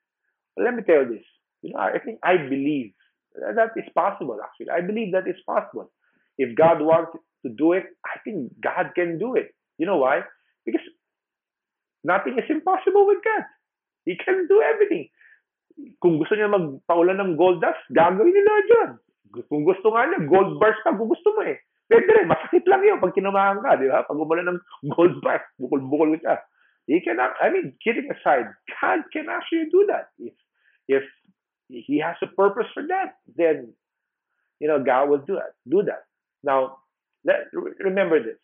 But 0.57 0.65
let 0.65 0.73
me 0.73 0.81
tell 0.81 1.05
this. 1.05 1.21
You 1.61 1.73
know, 1.73 1.79
I 1.79 1.99
think, 1.99 2.17
I 2.23 2.37
believe 2.37 2.93
that 3.37 3.55
that 3.55 3.77
is 3.77 3.89
possible, 3.93 4.39
actually. 4.41 4.73
I 4.73 4.81
believe 4.81 5.13
that 5.13 5.27
is 5.27 5.37
possible. 5.45 5.91
If 6.37 6.57
God 6.57 6.81
wants 6.81 7.13
to 7.45 7.49
do 7.53 7.73
it, 7.73 7.85
I 8.01 8.17
think 8.23 8.57
God 8.61 8.95
can 8.95 9.19
do 9.19 9.35
it. 9.35 9.53
You 9.77 9.85
know 9.85 9.97
why? 9.97 10.25
Because 10.65 10.81
nothing 12.05 12.37
is 12.37 12.45
impossible 12.47 13.09
with 13.09 13.19
God. 13.25 13.43
He 14.05 14.13
can 14.21 14.45
do 14.45 14.61
everything. 14.61 15.09
Kung 15.99 16.21
gusto 16.21 16.37
niya 16.37 16.47
magpaulan 16.47 17.19
ng 17.19 17.33
gold 17.35 17.59
dust, 17.59 17.81
gagawin 17.91 18.31
nila 18.31 18.53
dyan. 18.69 18.91
Kung 19.49 19.65
gusto 19.67 19.91
nga 19.91 20.07
niya, 20.07 20.29
gold 20.29 20.61
bars 20.61 20.77
pa, 20.85 20.95
kung 20.95 21.11
gusto 21.11 21.35
mo 21.35 21.43
eh. 21.43 21.59
Pwede 21.91 22.07
rin, 22.07 22.31
masakit 22.31 22.63
lang 22.65 22.81
yun 22.85 23.03
pag 23.03 23.13
kinamahan 23.13 23.59
ka, 23.59 23.77
di 23.77 23.91
ba? 23.91 24.07
Pag 24.07 24.17
umulan 24.17 24.47
ng 24.47 24.61
gold 24.95 25.19
bars, 25.19 25.43
bukol-bukol 25.59 26.15
ka. 26.23 26.39
He 26.87 27.01
can, 27.01 27.17
I 27.17 27.49
mean, 27.49 27.73
kidding 27.81 28.07
aside, 28.13 28.53
God 28.77 29.01
can 29.09 29.25
actually 29.27 29.67
do 29.73 29.89
that. 29.89 30.13
If, 30.21 30.37
if 30.87 31.03
He 31.67 31.97
has 31.99 32.15
a 32.21 32.29
purpose 32.29 32.69
for 32.73 32.85
that, 32.87 33.17
then, 33.35 33.73
you 34.61 34.69
know, 34.69 34.79
God 34.79 35.09
will 35.09 35.25
do 35.25 35.35
that. 35.35 35.57
Do 35.67 35.81
that. 35.89 36.05
Now, 36.45 36.77
let, 37.25 37.49
remember 37.81 38.21
this. 38.21 38.37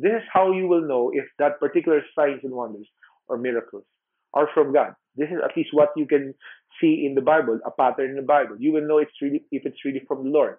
This 0.00 0.12
is 0.12 0.28
how 0.32 0.52
you 0.52 0.66
will 0.66 0.86
know 0.88 1.10
if 1.12 1.26
that 1.38 1.60
particular 1.60 2.00
signs 2.18 2.40
and 2.42 2.54
wonders 2.54 2.88
or 3.28 3.36
miracles 3.36 3.84
are 4.32 4.48
from 4.54 4.72
God. 4.72 4.94
This 5.14 5.28
is 5.28 5.38
at 5.44 5.54
least 5.56 5.70
what 5.72 5.90
you 5.94 6.06
can 6.06 6.34
see 6.80 7.04
in 7.06 7.14
the 7.14 7.20
Bible, 7.20 7.60
a 7.66 7.70
pattern 7.70 8.10
in 8.10 8.16
the 8.16 8.22
Bible. 8.22 8.56
You 8.58 8.72
will 8.72 8.86
know 8.86 8.98
it's 8.98 9.20
really 9.20 9.44
if 9.52 9.66
it's 9.66 9.84
really 9.84 10.02
from 10.08 10.24
the 10.24 10.30
Lord. 10.30 10.56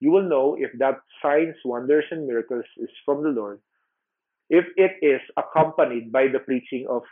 You 0.00 0.10
will 0.10 0.26
know 0.26 0.56
if 0.58 0.70
that 0.78 1.00
signs, 1.22 1.54
wonders, 1.64 2.04
and 2.10 2.26
miracles 2.26 2.64
is 2.78 2.88
from 3.04 3.22
the 3.22 3.28
Lord. 3.28 3.60
If 4.48 4.64
it 4.76 4.92
is 5.02 5.20
accompanied 5.36 6.10
by 6.10 6.28
the 6.32 6.38
preaching 6.40 6.86
of 6.88 7.02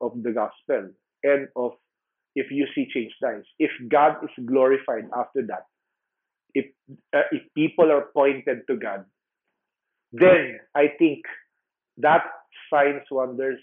of 0.00 0.12
the 0.22 0.32
gospel 0.32 0.90
and 1.24 1.48
of 1.56 1.72
if 2.34 2.50
you 2.50 2.66
see 2.74 2.86
change 2.92 3.12
lives, 3.22 3.46
if 3.58 3.70
God 3.88 4.16
is 4.22 4.44
glorified 4.44 5.08
after 5.16 5.42
that, 5.46 5.64
if 6.54 6.66
uh, 7.16 7.28
if 7.32 7.42
people 7.54 7.90
are 7.90 8.06
pointed 8.12 8.66
to 8.68 8.76
God, 8.76 9.06
then 10.12 10.60
I 10.74 10.86
think 10.98 11.24
that 11.98 12.22
signs, 12.70 13.02
wonders, 13.10 13.60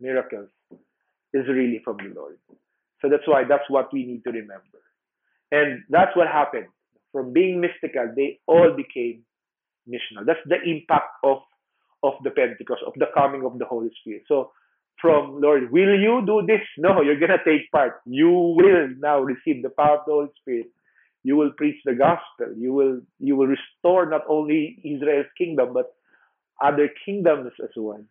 miracles 0.00 0.48
is 1.32 1.46
really 1.48 1.80
from 1.84 1.98
the 1.98 2.12
Lord. 2.14 2.38
So 3.00 3.08
that's 3.08 3.26
why 3.26 3.44
that's 3.48 3.68
what 3.68 3.92
we 3.92 4.04
need 4.04 4.24
to 4.24 4.30
remember. 4.30 4.80
And 5.52 5.82
that's 5.88 6.14
what 6.16 6.28
happened. 6.28 6.66
From 7.12 7.32
being 7.32 7.60
mystical, 7.60 8.12
they 8.14 8.38
all 8.46 8.72
became 8.76 9.22
missional. 9.88 10.26
That's 10.26 10.40
the 10.46 10.60
impact 10.64 11.10
of 11.24 11.38
of 12.02 12.14
the 12.24 12.30
Pentecost, 12.30 12.80
of 12.86 12.94
the 12.96 13.06
coming 13.14 13.44
of 13.44 13.58
the 13.58 13.66
Holy 13.66 13.90
Spirit. 14.00 14.22
So 14.26 14.52
from 15.00 15.40
Lord, 15.40 15.70
will 15.70 15.98
you 15.98 16.22
do 16.24 16.42
this? 16.46 16.62
No, 16.78 17.02
you're 17.02 17.18
gonna 17.18 17.42
take 17.44 17.70
part. 17.70 18.00
You 18.06 18.30
will 18.30 18.88
now 18.98 19.20
receive 19.20 19.62
the 19.62 19.70
power 19.70 19.98
of 19.98 20.04
the 20.06 20.12
Holy 20.12 20.30
Spirit 20.40 20.66
you 21.22 21.36
will 21.36 21.52
preach 21.56 21.76
the 21.84 21.94
gospel. 21.94 22.54
You 22.56 22.72
will 22.72 23.00
you 23.18 23.36
will 23.36 23.46
restore 23.46 24.06
not 24.08 24.22
only 24.28 24.80
israel's 24.84 25.26
kingdom 25.36 25.72
but 25.74 25.92
other 26.62 26.88
kingdoms 27.04 27.52
as 27.62 27.70
well. 27.76 28.04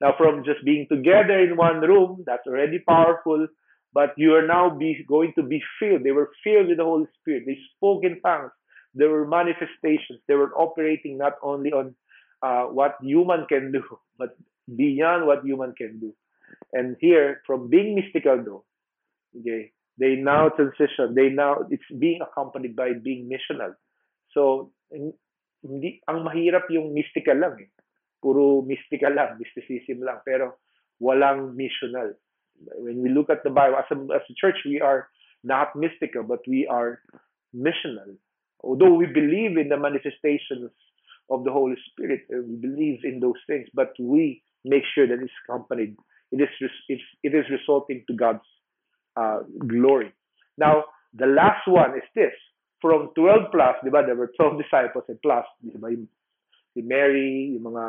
Now 0.00 0.14
from 0.16 0.44
just 0.44 0.64
being 0.64 0.86
together 0.90 1.38
in 1.38 1.56
one 1.56 1.80
room 1.80 2.24
that's 2.26 2.46
already 2.46 2.78
powerful 2.78 3.46
but 3.92 4.14
you 4.16 4.34
are 4.34 4.46
now 4.46 4.70
be 4.70 5.04
going 5.08 5.32
to 5.36 5.42
be 5.42 5.60
filled. 5.78 6.04
They 6.04 6.12
were 6.12 6.30
filled 6.44 6.68
with 6.68 6.78
the 6.78 6.84
holy 6.84 7.06
spirit. 7.20 7.42
They 7.44 7.58
spoke 7.76 8.04
in 8.04 8.20
tongues. 8.20 8.52
There 8.94 9.10
were 9.10 9.26
manifestations. 9.26 10.20
They 10.28 10.34
were 10.34 10.54
operating 10.54 11.18
not 11.18 11.34
only 11.42 11.72
on 11.72 11.94
uh, 12.42 12.64
what 12.64 12.96
human 13.02 13.46
can 13.48 13.72
do 13.72 13.82
but 14.18 14.36
beyond 14.76 15.26
what 15.26 15.44
human 15.44 15.74
can 15.74 15.98
do. 15.98 16.14
And 16.72 16.96
here 17.00 17.42
from 17.46 17.68
being 17.68 17.94
mystical 17.94 18.42
though 18.44 18.64
okay 19.38 19.72
they 20.00 20.16
now 20.16 20.48
transition. 20.48 21.12
They 21.14 21.28
now 21.28 21.68
it's 21.68 21.84
being 21.92 22.24
accompanied 22.24 22.74
by 22.74 22.96
being 22.96 23.28
missional. 23.28 23.76
So 24.32 24.72
hindi 25.60 26.00
ang 26.08 26.24
mahirap 26.24 26.72
yung 26.72 26.96
mystical 26.96 27.36
lang 27.36 27.60
eh. 27.60 27.70
Puro 28.24 28.64
mystical 28.64 29.12
lang, 29.12 29.36
mysticism 29.36 30.00
lang, 30.00 30.24
pero 30.24 30.56
walang 31.04 31.52
missional. 31.52 32.16
When 32.80 33.04
we 33.04 33.12
look 33.12 33.28
at 33.28 33.44
the 33.44 33.52
Bible 33.52 33.76
as 33.76 33.88
a, 33.92 33.96
as 34.16 34.24
a 34.24 34.36
church, 34.40 34.56
we 34.64 34.80
are 34.80 35.08
not 35.44 35.76
mystical, 35.76 36.24
but 36.24 36.40
we 36.48 36.64
are 36.68 37.00
missional. 37.56 38.16
Although 38.60 38.92
we 38.92 39.06
believe 39.08 39.56
in 39.56 39.68
the 39.68 39.80
manifestations 39.80 40.72
of 41.28 41.44
the 41.44 41.52
Holy 41.52 41.76
Spirit, 41.92 42.28
we 42.28 42.56
believe 42.56 43.00
in 43.04 43.20
those 43.20 43.40
things, 43.46 43.68
but 43.72 43.92
we 43.98 44.42
make 44.64 44.84
sure 44.94 45.08
that 45.08 45.20
it's 45.20 45.40
accompanied. 45.44 45.96
It 46.32 46.40
is 46.40 46.52
it 46.88 47.32
is 47.32 47.44
resulting 47.48 48.04
to 48.08 48.14
God's 48.16 48.44
uh, 49.16 49.40
glory. 49.66 50.12
Now, 50.58 50.84
the 51.14 51.26
last 51.26 51.66
one 51.66 51.96
is 51.96 52.06
this. 52.14 52.34
From 52.80 53.12
12 53.14 53.52
plus, 53.52 53.76
di 53.84 53.90
ba, 53.90 54.02
there 54.04 54.16
were 54.16 54.32
12 54.36 54.56
disciples 54.64 55.04
and 55.08 55.20
plus, 55.20 55.44
di 55.60 55.76
ba, 55.76 55.92
yung, 55.92 56.08
si 56.72 56.80
Mary, 56.80 57.52
yung 57.52 57.74
mga 57.74 57.84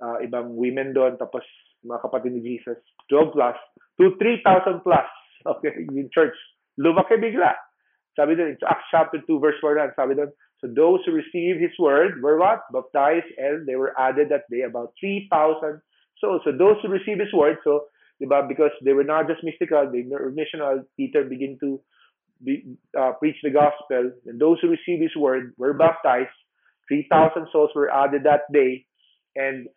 uh, 0.00 0.16
ibang 0.24 0.56
women 0.56 0.96
doon, 0.96 1.20
tapos 1.20 1.44
mga 1.84 2.00
kapatid 2.00 2.32
ni 2.32 2.40
Jesus, 2.40 2.80
12 3.12 3.36
plus, 3.36 3.56
to 4.00 4.16
3,000 4.16 4.80
plus, 4.80 5.08
okay, 5.52 5.72
in 5.92 6.08
church. 6.12 6.34
Lumaki 6.80 7.20
bigla. 7.20 7.52
Sabi 8.16 8.36
doon, 8.40 8.56
it's 8.56 8.64
Acts 8.64 8.88
chapter 8.88 9.20
2, 9.20 9.36
verse 9.36 9.60
4, 9.60 9.92
sabi 9.92 10.16
doon, 10.16 10.32
so 10.64 10.72
those 10.72 11.04
who 11.04 11.12
received 11.12 11.60
his 11.60 11.76
word 11.76 12.24
were 12.24 12.40
what? 12.40 12.64
Baptized, 12.72 13.28
and 13.36 13.68
they 13.68 13.76
were 13.76 13.92
added 14.00 14.32
that 14.32 14.48
day 14.48 14.64
about 14.64 14.96
3,000 14.96 15.84
So, 16.20 16.40
So 16.44 16.52
those 16.52 16.76
who 16.82 16.88
received 16.88 17.20
his 17.20 17.32
word, 17.32 17.58
so 17.64 17.86
diba? 18.22 18.48
Because 18.48 18.70
they 18.84 18.92
were 18.92 19.04
not 19.04 19.28
just 19.28 19.44
mystical, 19.44 19.90
they 19.90 20.04
were 20.08 20.32
missional. 20.32 20.84
Peter 20.96 21.24
began 21.24 21.58
to 21.60 21.80
be, 22.42 22.76
uh, 22.98 23.12
preach 23.12 23.36
the 23.42 23.50
gospel, 23.50 24.12
and 24.26 24.40
those 24.40 24.58
who 24.60 24.68
received 24.68 25.02
his 25.02 25.16
word 25.16 25.54
were 25.56 25.72
baptized. 25.72 26.28
Three 26.88 27.06
thousand 27.10 27.48
souls 27.52 27.70
were 27.74 27.92
added 27.92 28.24
that 28.24 28.42
day, 28.52 28.86
and 29.34 29.68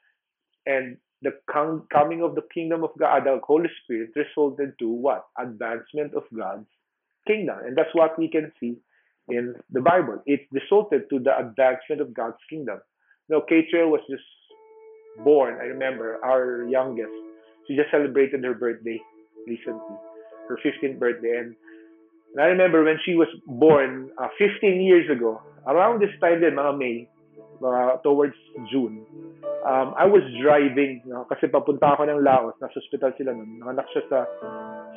and 0.66 0.98
the 1.22 1.32
com- 1.50 1.88
coming 1.92 2.22
of 2.22 2.36
the 2.36 2.44
kingdom 2.54 2.84
of 2.84 2.92
God, 2.98 3.26
the 3.26 3.40
Holy 3.44 3.70
Spirit, 3.84 4.12
resulted 4.16 4.74
to 4.80 4.88
what? 4.90 5.26
Advancement 5.38 6.14
of 6.14 6.24
God's 6.36 6.68
kingdom, 7.28 7.58
and 7.66 7.78
that's 7.78 7.94
what 7.94 8.18
we 8.18 8.30
can 8.30 8.52
see 8.60 8.78
in 9.28 9.56
the 9.72 9.82
Bible. 9.82 10.22
It 10.26 10.42
resulted 10.52 11.10
to 11.10 11.20
the 11.20 11.38
advancement 11.38 12.02
of 12.02 12.14
God's 12.14 12.42
kingdom. 12.50 12.80
Now, 13.30 13.42
Kate 13.48 13.68
was 13.74 14.02
just 14.10 14.24
born. 15.24 15.56
I 15.62 15.66
remember 15.66 16.20
our 16.24 16.66
youngest 16.68 17.14
she 17.70 17.78
just 17.78 17.94
celebrated 17.94 18.42
her 18.44 18.58
birthday 18.58 18.98
recently, 19.46 19.96
her 20.50 20.58
15th 20.58 20.98
birthday. 20.98 21.38
And, 21.38 21.54
and 22.34 22.42
I 22.42 22.50
remember 22.50 22.84
when 22.84 22.98
she 23.06 23.14
was 23.14 23.30
born 23.46 24.10
uh, 24.18 24.34
15 24.42 24.82
years 24.82 25.06
ago, 25.06 25.40
around 25.70 26.02
this 26.02 26.10
time 26.18 26.42
then, 26.42 26.58
mga 26.58 26.74
May, 26.82 27.08
uh, 27.62 28.02
towards 28.02 28.34
June, 28.74 29.06
um, 29.70 29.94
I 29.94 30.10
was 30.10 30.26
driving, 30.42 31.06
no, 31.06 31.30
kasi 31.30 31.46
papunta 31.46 31.94
ako 31.94 32.10
ng 32.10 32.26
Laos, 32.26 32.58
nasa 32.58 32.82
hospital 32.82 33.14
sila 33.22 33.38
nun. 33.38 33.62
Nanganak 33.62 33.86
siya 33.94 34.04
sa, 34.10 34.20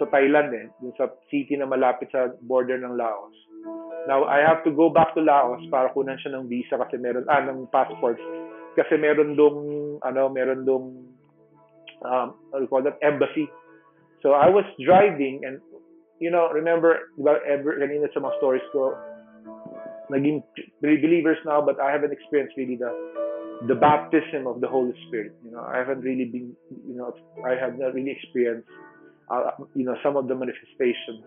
sa 0.00 0.04
Thailand 0.08 0.48
eh, 0.56 0.66
dun 0.80 0.96
sa 0.96 1.12
city 1.28 1.60
na 1.60 1.68
malapit 1.68 2.08
sa 2.08 2.32
border 2.40 2.80
ng 2.80 2.96
Laos. 2.96 3.36
Now, 4.08 4.26
I 4.26 4.42
have 4.42 4.64
to 4.66 4.72
go 4.72 4.90
back 4.90 5.14
to 5.14 5.22
Laos 5.22 5.62
para 5.68 5.92
kunan 5.92 6.18
siya 6.18 6.40
ng 6.40 6.48
visa 6.48 6.80
kasi 6.80 6.96
meron, 6.96 7.28
ah, 7.28 7.44
ng 7.44 7.68
passport. 7.68 8.18
Kasi 8.74 8.96
meron 8.96 9.36
dong, 9.36 9.60
ano, 10.00 10.32
meron 10.32 10.64
dong, 10.64 11.11
um, 12.04 12.34
you 12.58 12.66
call 12.66 12.82
that, 12.82 12.98
embassy. 13.02 13.48
So, 14.22 14.32
I 14.32 14.48
was 14.48 14.64
driving 14.84 15.42
and, 15.44 15.60
you 16.20 16.30
know, 16.30 16.48
remember, 16.50 17.10
di 17.18 17.22
ba, 17.24 17.42
ever, 17.42 17.78
kanina 17.78 18.06
sa 18.14 18.20
mga 18.20 18.38
stories 18.38 18.62
ko, 18.70 18.94
naging 20.12 20.42
believers 20.80 21.38
now, 21.44 21.60
but 21.64 21.80
I 21.80 21.90
haven't 21.90 22.12
experienced 22.12 22.54
really 22.56 22.76
the 22.76 22.92
the 23.66 23.74
baptism 23.74 24.46
of 24.46 24.60
the 24.60 24.66
Holy 24.66 24.94
Spirit. 25.06 25.34
You 25.44 25.52
know, 25.52 25.62
I 25.62 25.78
haven't 25.78 26.00
really 26.00 26.24
been, 26.24 26.56
you 26.86 26.96
know, 26.96 27.14
I 27.46 27.54
have 27.54 27.78
not 27.78 27.94
really 27.94 28.10
experienced, 28.10 28.68
uh, 29.30 29.54
you 29.74 29.84
know, 29.84 29.94
some 30.02 30.16
of 30.16 30.26
the 30.26 30.34
manifestations. 30.34 31.22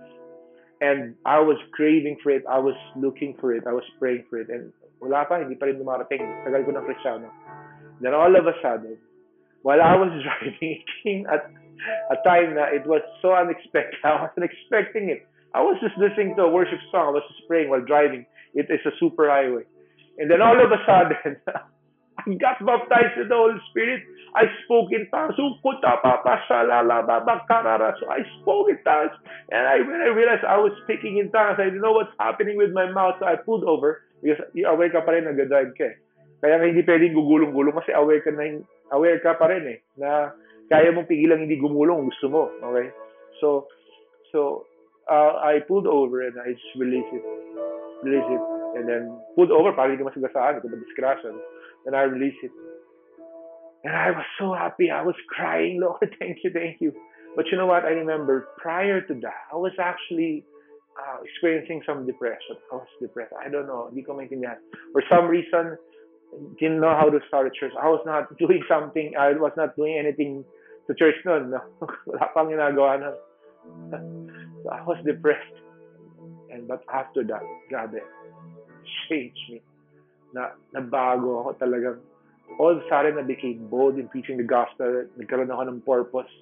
And 0.81 1.15
I 1.25 1.39
was 1.39 1.57
craving 1.71 2.19
for 2.21 2.31
it. 2.31 2.43
I 2.49 2.59
was 2.59 2.75
looking 2.97 3.37
for 3.39 3.55
it. 3.55 3.63
I 3.65 3.71
was 3.71 3.87
praying 3.99 4.25
for 4.29 4.39
it. 4.39 4.49
And 4.49 4.73
wala 4.99 5.23
pa, 5.23 5.39
hindi 5.39 5.55
pa 5.55 5.71
rin 5.71 5.79
dumarating. 5.79 6.27
Tagal 6.43 6.67
ko 6.67 6.75
ng. 6.75 7.31
Then 8.03 8.13
all 8.13 8.35
of 8.35 8.43
a 8.43 8.55
sudden, 8.59 8.99
while 9.65 9.81
I 9.81 9.97
was 9.97 10.13
driving, 10.21 10.77
it 10.77 10.85
came 11.01 11.25
at 11.25 11.49
a 12.13 12.21
time 12.21 12.53
that 12.53 12.77
it 12.77 12.85
was 12.85 13.01
so 13.21 13.33
unexpected. 13.33 13.97
I 14.05 14.21
wasn't 14.21 14.45
expecting 14.45 15.09
it. 15.09 15.25
I 15.57 15.65
was 15.65 15.81
just 15.81 15.97
listening 15.97 16.37
to 16.37 16.45
a 16.45 16.51
worship 16.53 16.77
song. 16.93 17.09
I 17.09 17.13
was 17.17 17.25
just 17.33 17.49
praying 17.49 17.73
while 17.73 17.81
driving. 17.81 18.29
It 18.53 18.69
is 18.69 18.85
a 18.85 18.93
super 19.01 19.25
highway. 19.25 19.65
And 20.21 20.29
then 20.29 20.45
all 20.45 20.53
of 20.53 20.69
a 20.69 20.77
sudden, 20.85 21.41
I 21.49 22.29
got 22.37 22.61
baptized 22.61 23.17
with 23.17 23.33
the 23.33 23.35
Holy 23.35 23.57
Spirit. 23.73 24.05
I 24.37 24.45
spoke 24.63 24.93
in 24.93 25.09
tongues. 25.09 25.33
So 25.33 25.57
I 25.57 26.37
spoke 28.45 28.69
in 28.69 28.77
tongues. 28.85 29.17
And 29.49 29.65
I, 29.65 29.81
when 29.81 29.97
I 30.05 30.13
realized 30.13 30.45
I 30.45 30.61
was 30.61 30.77
speaking 30.85 31.17
in 31.17 31.33
tongues, 31.33 31.57
I 31.57 31.73
didn't 31.73 31.81
know 31.81 31.97
what's 31.97 32.13
happening 32.19 32.55
with 32.55 32.71
my 32.71 32.85
mouth. 32.91 33.15
So 33.17 33.25
I 33.25 33.35
pulled 33.35 33.63
over 33.65 34.03
because 34.21 34.45
aware 34.61 34.93
ka 34.93 35.01
pa 35.01 35.17
rin 35.17 35.25
nag-drive 35.25 35.73
ka. 35.73 35.89
Kaya 36.45 36.61
hindi 36.61 36.85
pwedeng 36.85 37.17
gugulong-gulong 37.17 37.73
kasi 37.73 37.89
aware 37.97 38.21
ka 38.21 38.29
na 38.29 38.61
aware 38.93 39.17
ka 39.17 39.33
pa 39.33 39.49
rin 39.49 39.65
eh 39.65 39.79
na 39.97 40.29
kaya 40.69 40.93
mong 40.93 41.09
pigilang 41.09 41.41
hindi 41.41 41.57
gumulong 41.57 42.05
gusto 42.05 42.29
mo. 42.29 42.43
Okay? 42.61 42.93
So, 43.41 43.65
so 44.29 44.69
uh, 45.09 45.41
I 45.41 45.65
pulled 45.65 45.89
over 45.89 46.21
and 46.21 46.37
I 46.37 46.53
just 46.53 46.73
released 46.77 47.09
it. 47.09 47.25
Release 48.05 48.29
it. 48.29 48.43
And 48.77 48.85
then 48.85 49.09
pulled 49.33 49.49
over 49.49 49.73
para 49.73 49.89
hindi 49.89 50.05
masagasaan. 50.05 50.61
Ito 50.61 50.69
ba 50.69 50.77
discretion. 50.77 51.33
and 51.85 51.95
I 51.95 52.01
released 52.01 52.41
it. 52.43 52.51
And 53.83 53.95
I 53.95 54.11
was 54.11 54.25
so 54.39 54.53
happy. 54.53 54.89
I 54.89 55.03
was 55.03 55.15
crying, 55.29 55.79
Lord, 55.81 56.15
thank 56.19 56.39
you, 56.43 56.51
thank 56.51 56.81
you. 56.81 56.93
But 57.35 57.45
you 57.51 57.57
know 57.57 57.67
what? 57.67 57.83
I 57.85 57.89
remember 57.89 58.47
prior 58.57 59.01
to 59.01 59.13
that, 59.21 59.41
I 59.53 59.55
was 59.55 59.73
actually 59.79 60.43
uh, 60.97 61.21
experiencing 61.23 61.83
some 61.85 62.05
depression. 62.05 62.57
I 62.71 62.75
was 62.75 62.87
depressed. 63.01 63.33
I 63.37 63.49
don't 63.49 63.67
know. 63.67 63.87
Hindi 63.89 64.01
ko 64.03 64.17
maintindihan. 64.17 64.57
For 64.93 65.03
some 65.11 65.27
reason, 65.27 65.77
didn't 66.59 66.79
know 66.79 66.95
how 66.95 67.09
to 67.09 67.19
start 67.27 67.47
a 67.47 67.51
church. 67.51 67.73
I 67.79 67.87
was 67.89 68.01
not 68.05 68.37
doing 68.41 68.63
something. 68.67 69.13
I 69.19 69.31
was 69.33 69.53
not 69.57 69.75
doing 69.75 69.97
anything 69.97 70.45
to 70.87 70.93
church 70.93 71.15
noon. 71.25 71.51
No? 71.51 71.61
Wala 72.05 72.29
pang 72.33 72.47
ginagawa 72.47 72.99
nun. 72.99 73.15
So 74.65 74.71
I 74.71 74.81
was 74.81 74.97
depressed. 75.05 75.57
And 76.49 76.67
but 76.67 76.81
after 76.91 77.23
that, 77.23 77.43
God 77.69 77.93
changed 79.07 79.37
me. 79.49 79.61
na 80.35 80.51
nabago 80.75 81.39
ako 81.39 81.51
talagang 81.55 81.99
all 82.59 82.75
of 82.75 82.83
a 82.83 82.85
sudden 82.91 83.15
I 83.15 83.23
became 83.23 83.71
bold 83.71 83.95
in 83.95 84.11
preaching 84.11 84.35
the 84.35 84.43
gospel. 84.43 85.07
Nagkaroon 85.15 85.47
ako 85.47 85.63
ng 85.63 85.81
purpose. 85.81 86.33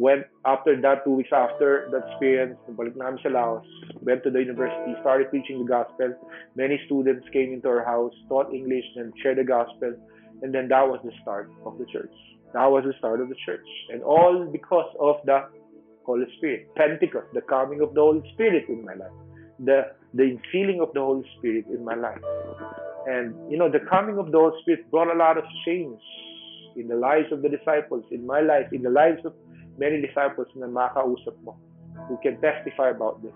Went 0.00 0.24
after 0.46 0.80
that, 0.80 1.04
two 1.04 1.12
weeks 1.12 1.28
after 1.30 1.86
that 1.92 2.08
experience, 2.08 2.56
namin 2.96 3.20
sa 3.22 3.28
Laos, 3.28 3.66
went 4.00 4.24
to 4.24 4.30
the 4.30 4.40
university, 4.40 4.96
started 5.02 5.28
preaching 5.28 5.58
the 5.60 5.68
gospel. 5.68 6.14
Many 6.56 6.80
students 6.86 7.28
came 7.34 7.52
into 7.52 7.68
our 7.68 7.84
house, 7.84 8.14
taught 8.30 8.48
English, 8.50 8.88
and 8.96 9.12
shared 9.22 9.36
the 9.36 9.44
gospel. 9.44 9.92
And 10.40 10.54
then 10.54 10.68
that 10.68 10.88
was 10.88 11.00
the 11.04 11.12
start 11.20 11.50
of 11.66 11.76
the 11.76 11.84
church. 11.92 12.16
That 12.54 12.64
was 12.64 12.84
the 12.88 12.94
start 12.96 13.20
of 13.20 13.28
the 13.28 13.36
church. 13.44 13.68
And 13.92 14.02
all 14.02 14.48
because 14.50 14.88
of 14.98 15.16
the 15.26 15.44
Holy 16.04 16.24
Spirit. 16.38 16.74
Pentecost, 16.76 17.26
the 17.34 17.42
coming 17.42 17.82
of 17.82 17.92
the 17.92 18.00
Holy 18.00 18.24
Spirit 18.32 18.70
in 18.70 18.82
my 18.86 18.94
life. 18.94 19.12
The, 19.58 19.92
the 20.14 20.24
infilling 20.32 20.80
of 20.80 20.94
the 20.94 21.00
Holy 21.00 21.28
Spirit 21.36 21.66
in 21.68 21.84
my 21.84 21.94
life. 21.94 22.24
And, 23.06 23.34
you 23.52 23.58
know, 23.58 23.70
the 23.70 23.84
coming 23.90 24.16
of 24.16 24.32
the 24.32 24.38
Holy 24.38 24.56
Spirit 24.62 24.90
brought 24.90 25.14
a 25.14 25.18
lot 25.18 25.36
of 25.36 25.44
change 25.66 26.00
in 26.76 26.88
the 26.88 26.96
lives 26.96 27.30
of 27.32 27.42
the 27.42 27.50
disciples, 27.50 28.04
in 28.10 28.24
my 28.24 28.40
life, 28.40 28.72
in 28.72 28.80
the 28.80 28.88
lives 28.88 29.20
of 29.26 29.34
many 29.80 30.04
disciples 30.04 30.46
na 30.54 30.68
makausap 30.68 31.34
mo 31.40 31.56
who 32.06 32.20
can 32.20 32.36
testify 32.44 32.92
about 32.92 33.24
this. 33.24 33.32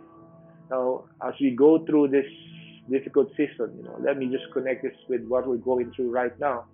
Now, 0.70 1.08
as 1.24 1.34
we 1.40 1.56
go 1.56 1.80
through 1.88 2.12
this 2.12 2.28
difficult 2.92 3.32
season, 3.36 3.72
you 3.80 3.84
know, 3.88 3.96
let 4.04 4.20
me 4.20 4.28
just 4.28 4.52
connect 4.52 4.84
this 4.84 4.96
with 5.08 5.24
what 5.24 5.48
we're 5.48 5.64
going 5.64 5.90
through 5.96 6.12
right 6.12 6.36
now. 6.38 6.68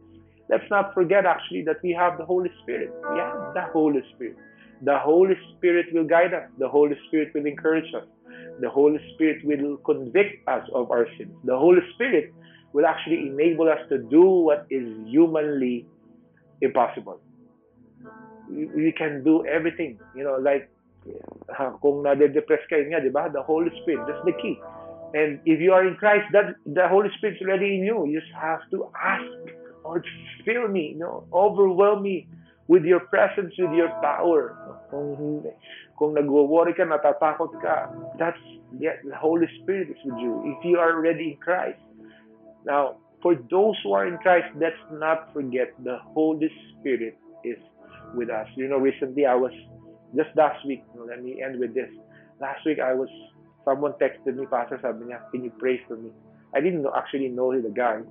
Let's 0.50 0.66
not 0.70 0.92
forget 0.94 1.24
actually 1.26 1.62
that 1.70 1.78
we 1.82 1.94
have 1.94 2.18
the 2.18 2.26
Holy 2.26 2.50
Spirit. 2.62 2.90
We 3.12 3.18
have 3.22 3.54
the 3.54 3.70
Holy 3.72 4.02
Spirit. 4.14 4.36
The 4.82 4.98
Holy 4.98 5.38
Spirit 5.54 5.86
will 5.94 6.04
guide 6.04 6.34
us. 6.34 6.50
The 6.58 6.68
Holy 6.68 6.98
Spirit 7.06 7.30
will 7.34 7.46
encourage 7.46 7.86
us. 7.94 8.06
The 8.58 8.68
Holy 8.68 8.98
Spirit 9.14 9.44
will 9.44 9.76
convict 9.86 10.48
us 10.48 10.66
of 10.74 10.90
our 10.90 11.06
sins. 11.16 11.30
The 11.44 11.56
Holy 11.56 11.82
Spirit 11.94 12.34
will 12.72 12.86
actually 12.86 13.28
enable 13.28 13.68
us 13.68 13.78
to 13.90 13.98
do 13.98 14.22
what 14.22 14.66
is 14.70 14.86
humanly 15.06 15.86
impossible. 16.60 17.20
We, 18.50 18.92
can 18.92 19.22
do 19.22 19.46
everything, 19.46 19.98
you 20.14 20.24
know, 20.24 20.36
like 20.36 20.68
uh, 21.58 21.70
kung 21.80 22.02
nade-depress 22.02 22.66
kayo 22.66 22.90
nga, 22.90 23.00
di 23.00 23.08
ba? 23.08 23.30
The 23.30 23.42
Holy 23.42 23.70
Spirit, 23.82 24.06
that's 24.10 24.24
the 24.26 24.34
key. 24.36 24.58
And 25.14 25.40
if 25.46 25.58
you 25.60 25.72
are 25.72 25.86
in 25.86 25.96
Christ, 25.96 26.26
that 26.32 26.54
the 26.66 26.86
Holy 26.86 27.10
Spirit's 27.18 27.42
already 27.42 27.78
in 27.78 27.82
you. 27.82 28.06
You 28.06 28.20
just 28.20 28.32
have 28.34 28.62
to 28.70 28.90
ask, 28.94 29.26
Lord, 29.82 30.06
fill 30.44 30.68
me, 30.68 30.94
you 30.94 31.00
know, 31.02 31.26
overwhelm 31.32 32.02
me 32.02 32.28
with 32.68 32.84
your 32.84 33.00
presence, 33.00 33.54
with 33.58 33.74
your 33.74 33.90
power. 34.02 34.54
Kung, 34.90 35.42
kung 35.98 36.14
nag-worry 36.14 36.74
ka, 36.74 36.86
natatakot 36.86 37.54
ka, 37.58 37.90
that's, 38.18 38.38
yeah, 38.78 38.98
the 39.02 39.16
Holy 39.16 39.50
Spirit 39.62 39.90
is 39.90 40.00
with 40.04 40.18
you. 40.22 40.42
If 40.46 40.64
you 40.64 40.78
are 40.78 40.94
already 40.94 41.34
in 41.34 41.36
Christ, 41.42 41.80
now, 42.64 42.96
for 43.22 43.34
those 43.50 43.76
who 43.82 43.92
are 43.92 44.06
in 44.06 44.18
Christ, 44.18 44.48
let's 44.56 44.80
not 44.92 45.32
forget 45.32 45.72
the 45.82 45.98
Holy 46.14 46.50
Spirit 46.72 47.16
is 47.44 47.58
with 48.14 48.30
us. 48.30 48.46
You 48.56 48.68
know, 48.68 48.78
recently 48.78 49.26
I 49.26 49.34
was, 49.34 49.52
just 50.16 50.30
last 50.36 50.64
week, 50.66 50.82
you 50.94 51.00
know, 51.00 51.06
let 51.06 51.22
me 51.22 51.42
end 51.42 51.58
with 51.58 51.74
this. 51.74 51.90
Last 52.40 52.64
week 52.64 52.78
I 52.80 52.94
was, 52.94 53.08
someone 53.64 53.92
texted 54.00 54.36
me, 54.36 54.46
Pastor, 54.46 54.78
sabi 54.82 55.06
niya, 55.06 55.22
can 55.30 55.44
you 55.44 55.52
pray 55.58 55.80
for 55.86 55.96
me? 55.96 56.10
I 56.54 56.60
didn't 56.60 56.82
know, 56.82 56.92
actually 56.96 57.28
know 57.28 57.54
the 57.54 57.70
guy. 57.70 58.02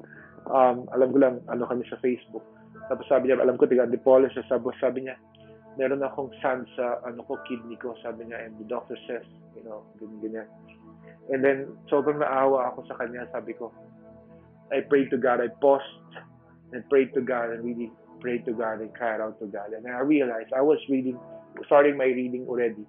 Um, 0.48 0.88
alam 0.96 1.12
ko 1.12 1.18
lang, 1.20 1.36
ano 1.52 1.68
kami 1.68 1.84
sa 1.90 2.00
Facebook. 2.00 2.46
Tapos 2.88 3.06
sabi 3.12 3.30
niya, 3.30 3.42
alam 3.44 3.60
ko, 3.60 3.68
tiga 3.68 3.86
Antipolo 3.86 4.32
siya. 4.32 4.48
Sabi, 4.48 4.72
sabi 4.80 5.06
niya, 5.06 5.20
meron 5.76 6.02
akong 6.02 6.32
sun 6.40 6.64
sa, 6.80 7.04
ano 7.04 7.22
ko, 7.28 7.36
kidney 7.46 7.76
ko. 7.76 7.94
Sabi 8.00 8.32
niya, 8.32 8.48
and 8.48 8.56
the 8.58 8.66
doctor 8.66 8.96
says, 9.06 9.26
you 9.54 9.64
know, 9.68 9.84
ganyan, 10.00 10.20
ganyan. 10.24 10.48
And 11.30 11.44
then, 11.46 11.76
sobrang 11.92 12.24
naawa 12.24 12.74
ako 12.74 12.90
sa 12.90 12.98
kanya. 12.98 13.28
Sabi 13.30 13.54
ko, 13.54 13.70
I 14.72 14.82
prayed 14.82 15.12
to 15.12 15.20
God. 15.20 15.44
I 15.44 15.54
paused 15.62 15.86
and 16.74 16.86
prayed 16.90 17.14
to 17.14 17.22
God 17.22 17.54
and 17.54 17.62
really 17.66 17.92
prayed 18.20 18.46
to 18.46 18.54
God 18.54 18.82
and 18.82 18.94
cried 18.94 19.22
out 19.22 19.40
to 19.40 19.46
God. 19.48 19.74
And 19.74 19.88
I 19.88 20.00
realized 20.00 20.54
I 20.56 20.62
was 20.62 20.80
reading, 20.90 21.20
starting 21.66 21.98
my 21.98 22.06
reading 22.06 22.46
already. 22.48 22.86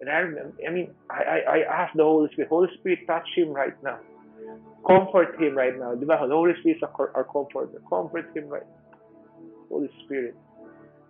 And 0.00 0.08
I 0.08 0.18
remember, 0.18 0.54
I 0.66 0.70
mean, 0.70 0.90
I, 1.10 1.22
I, 1.22 1.56
I 1.56 1.82
asked 1.82 1.96
the 1.96 2.04
Holy 2.04 2.30
Spirit, 2.32 2.48
Holy 2.48 2.68
Spirit, 2.78 3.00
touch 3.06 3.26
him 3.34 3.48
right 3.48 3.74
now. 3.82 3.98
Comfort 4.86 5.40
him 5.40 5.56
right 5.56 5.76
now. 5.78 5.94
The 5.94 6.16
Holy 6.16 6.52
Spirit 6.60 6.76
is 6.76 6.82
our, 6.98 7.24
comforter. 7.24 7.80
Comfort 7.90 8.30
him 8.34 8.48
right 8.48 8.62
now. 8.62 8.78
Holy 9.68 9.90
Spirit. 10.04 10.36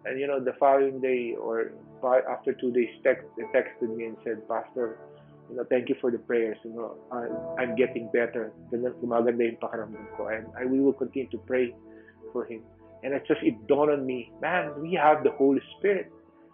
And 0.04 0.18
you 0.18 0.26
know, 0.26 0.42
the 0.42 0.54
following 0.58 1.00
day 1.00 1.36
or 1.38 1.72
after 2.30 2.54
two 2.54 2.72
days, 2.72 2.88
text, 3.04 3.26
they 3.36 3.44
texted 3.44 3.94
me 3.94 4.06
and 4.06 4.16
said, 4.24 4.48
Pastor, 4.48 4.98
you 5.50 5.56
know, 5.56 5.64
thank 5.68 5.88
you 5.88 5.96
for 6.00 6.10
the 6.10 6.18
prayers. 6.18 6.56
You 6.64 6.72
know, 6.74 6.96
I'm, 7.12 7.70
I'm 7.70 7.76
getting 7.76 8.10
better. 8.12 8.52
Ko. 8.70 10.28
And 10.28 10.46
I, 10.58 10.64
we 10.64 10.80
will 10.80 10.92
continue 10.92 11.28
to 11.30 11.38
pray 11.38 11.74
for 12.32 12.44
him. 12.46 12.62
And 13.02 13.14
it's 13.14 13.26
just, 13.28 13.40
it 13.42 13.66
dawned 13.66 13.90
on 13.90 14.06
me, 14.06 14.32
man, 14.40 14.72
we 14.80 14.94
have 14.94 15.22
the 15.24 15.30
Holy 15.30 15.60
Spirit. 15.78 16.12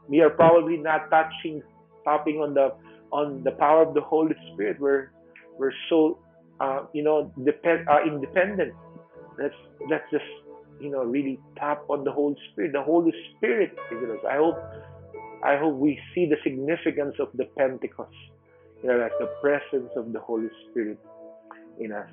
We 0.08 0.20
are 0.20 0.30
probably 0.30 0.76
not 0.76 1.10
touching, 1.10 1.62
tapping 2.04 2.36
on 2.36 2.54
the, 2.54 2.74
on 3.10 3.42
the 3.44 3.52
power 3.52 3.82
of 3.82 3.94
the 3.94 4.00
Holy 4.00 4.34
Spirit. 4.52 4.78
We're, 4.78 5.10
we're 5.58 5.72
so, 5.88 6.18
uh, 6.60 6.84
you 6.92 7.02
know, 7.02 7.32
depend, 7.44 7.88
uh, 7.88 8.04
independent. 8.06 8.74
Let's, 9.38 9.54
let's 9.88 10.04
just, 10.10 10.24
you 10.80 10.90
know, 10.90 11.04
really 11.04 11.38
tap 11.56 11.84
on 11.88 12.04
the 12.04 12.12
Holy 12.12 12.36
Spirit. 12.52 12.72
The 12.72 12.82
Holy 12.82 13.12
Spirit 13.36 13.72
is 13.90 14.02
in 14.02 14.10
us. 14.10 14.18
I 14.28 14.36
hope, 14.36 14.58
I 15.42 15.56
hope 15.56 15.76
we 15.76 15.98
see 16.14 16.26
the 16.26 16.36
significance 16.42 17.14
of 17.18 17.28
the 17.34 17.44
Pentecost 17.56 18.12
you 18.84 18.90
know, 18.90 18.98
like 18.98 19.12
the 19.18 19.32
presence 19.40 19.90
of 19.96 20.12
the 20.12 20.20
Holy 20.20 20.50
Spirit 20.70 20.98
in 21.80 21.90
us. 21.90 22.08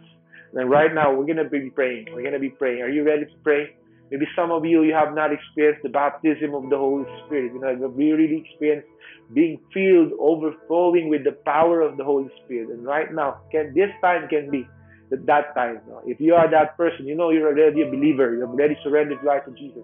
And 0.53 0.69
right 0.69 0.93
now, 0.93 1.13
we're 1.13 1.25
going 1.25 1.37
to 1.37 1.49
be 1.49 1.69
praying. 1.69 2.07
We're 2.13 2.21
going 2.21 2.33
to 2.33 2.39
be 2.39 2.49
praying. 2.49 2.81
Are 2.81 2.89
you 2.89 3.03
ready 3.03 3.25
to 3.25 3.31
pray? 3.43 3.75
Maybe 4.11 4.27
some 4.35 4.51
of 4.51 4.65
you, 4.65 4.83
you 4.83 4.93
have 4.93 5.15
not 5.15 5.31
experienced 5.31 5.83
the 5.83 5.89
baptism 5.89 6.53
of 6.53 6.69
the 6.69 6.77
Holy 6.77 7.05
Spirit. 7.25 7.53
You 7.53 7.61
know, 7.61 7.67
have 7.69 7.95
really 7.95 8.43
experienced 8.45 8.89
being 9.33 9.57
filled, 9.73 10.11
overflowing 10.19 11.09
with 11.09 11.23
the 11.23 11.31
power 11.31 11.79
of 11.79 11.95
the 11.95 12.03
Holy 12.03 12.29
Spirit. 12.43 12.69
And 12.69 12.83
right 12.83 13.13
now, 13.13 13.39
can 13.51 13.73
this 13.73 13.89
time 14.01 14.27
can 14.27 14.51
be 14.51 14.67
that, 15.11 15.25
that 15.27 15.55
time. 15.55 15.79
If 16.05 16.19
you 16.19 16.35
are 16.35 16.49
that 16.49 16.75
person, 16.77 17.05
you 17.07 17.15
know 17.15 17.29
you're 17.29 17.47
already 17.47 17.83
a 17.83 17.85
believer. 17.85 18.33
You 18.33 18.41
have 18.41 18.49
already 18.49 18.77
surrendered 18.83 19.19
your 19.23 19.33
life 19.33 19.45
to 19.45 19.51
Jesus. 19.51 19.83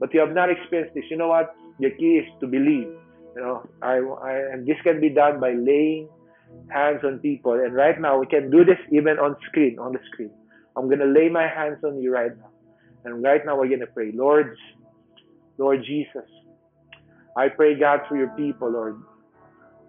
But 0.00 0.14
you 0.14 0.20
have 0.20 0.32
not 0.32 0.50
experienced 0.50 0.94
this. 0.94 1.04
You 1.10 1.16
know 1.16 1.28
what? 1.28 1.54
The 1.80 1.90
key 1.90 2.22
is 2.22 2.26
to 2.40 2.46
believe. 2.46 2.88
You 3.36 3.42
know, 3.42 3.68
I, 3.82 3.98
I 3.98 4.32
and 4.52 4.66
this 4.66 4.76
can 4.82 5.00
be 5.00 5.10
done 5.10 5.38
by 5.38 5.52
laying 5.52 6.08
hands 6.68 7.00
on 7.04 7.18
people. 7.18 7.52
And 7.52 7.74
right 7.74 8.00
now, 8.00 8.18
we 8.18 8.26
can 8.26 8.50
do 8.50 8.64
this 8.64 8.78
even 8.90 9.18
on 9.18 9.36
screen, 9.46 9.78
on 9.78 9.92
the 9.92 10.00
screen. 10.12 10.30
I'm 10.76 10.88
gonna 10.88 11.06
lay 11.06 11.28
my 11.28 11.46
hands 11.46 11.78
on 11.84 12.00
you 12.00 12.12
right 12.12 12.36
now. 12.36 12.50
And 13.08 13.22
right 13.22 13.40
now 13.44 13.56
we're 13.58 13.68
going 13.68 13.80
to 13.80 13.86
pray. 13.86 14.12
Lord, 14.12 14.56
Lord 15.58 15.82
Jesus, 15.84 16.28
I 17.36 17.48
pray, 17.48 17.78
God, 17.78 18.00
for 18.08 18.16
your 18.16 18.30
people, 18.36 18.70
Lord. 18.70 19.00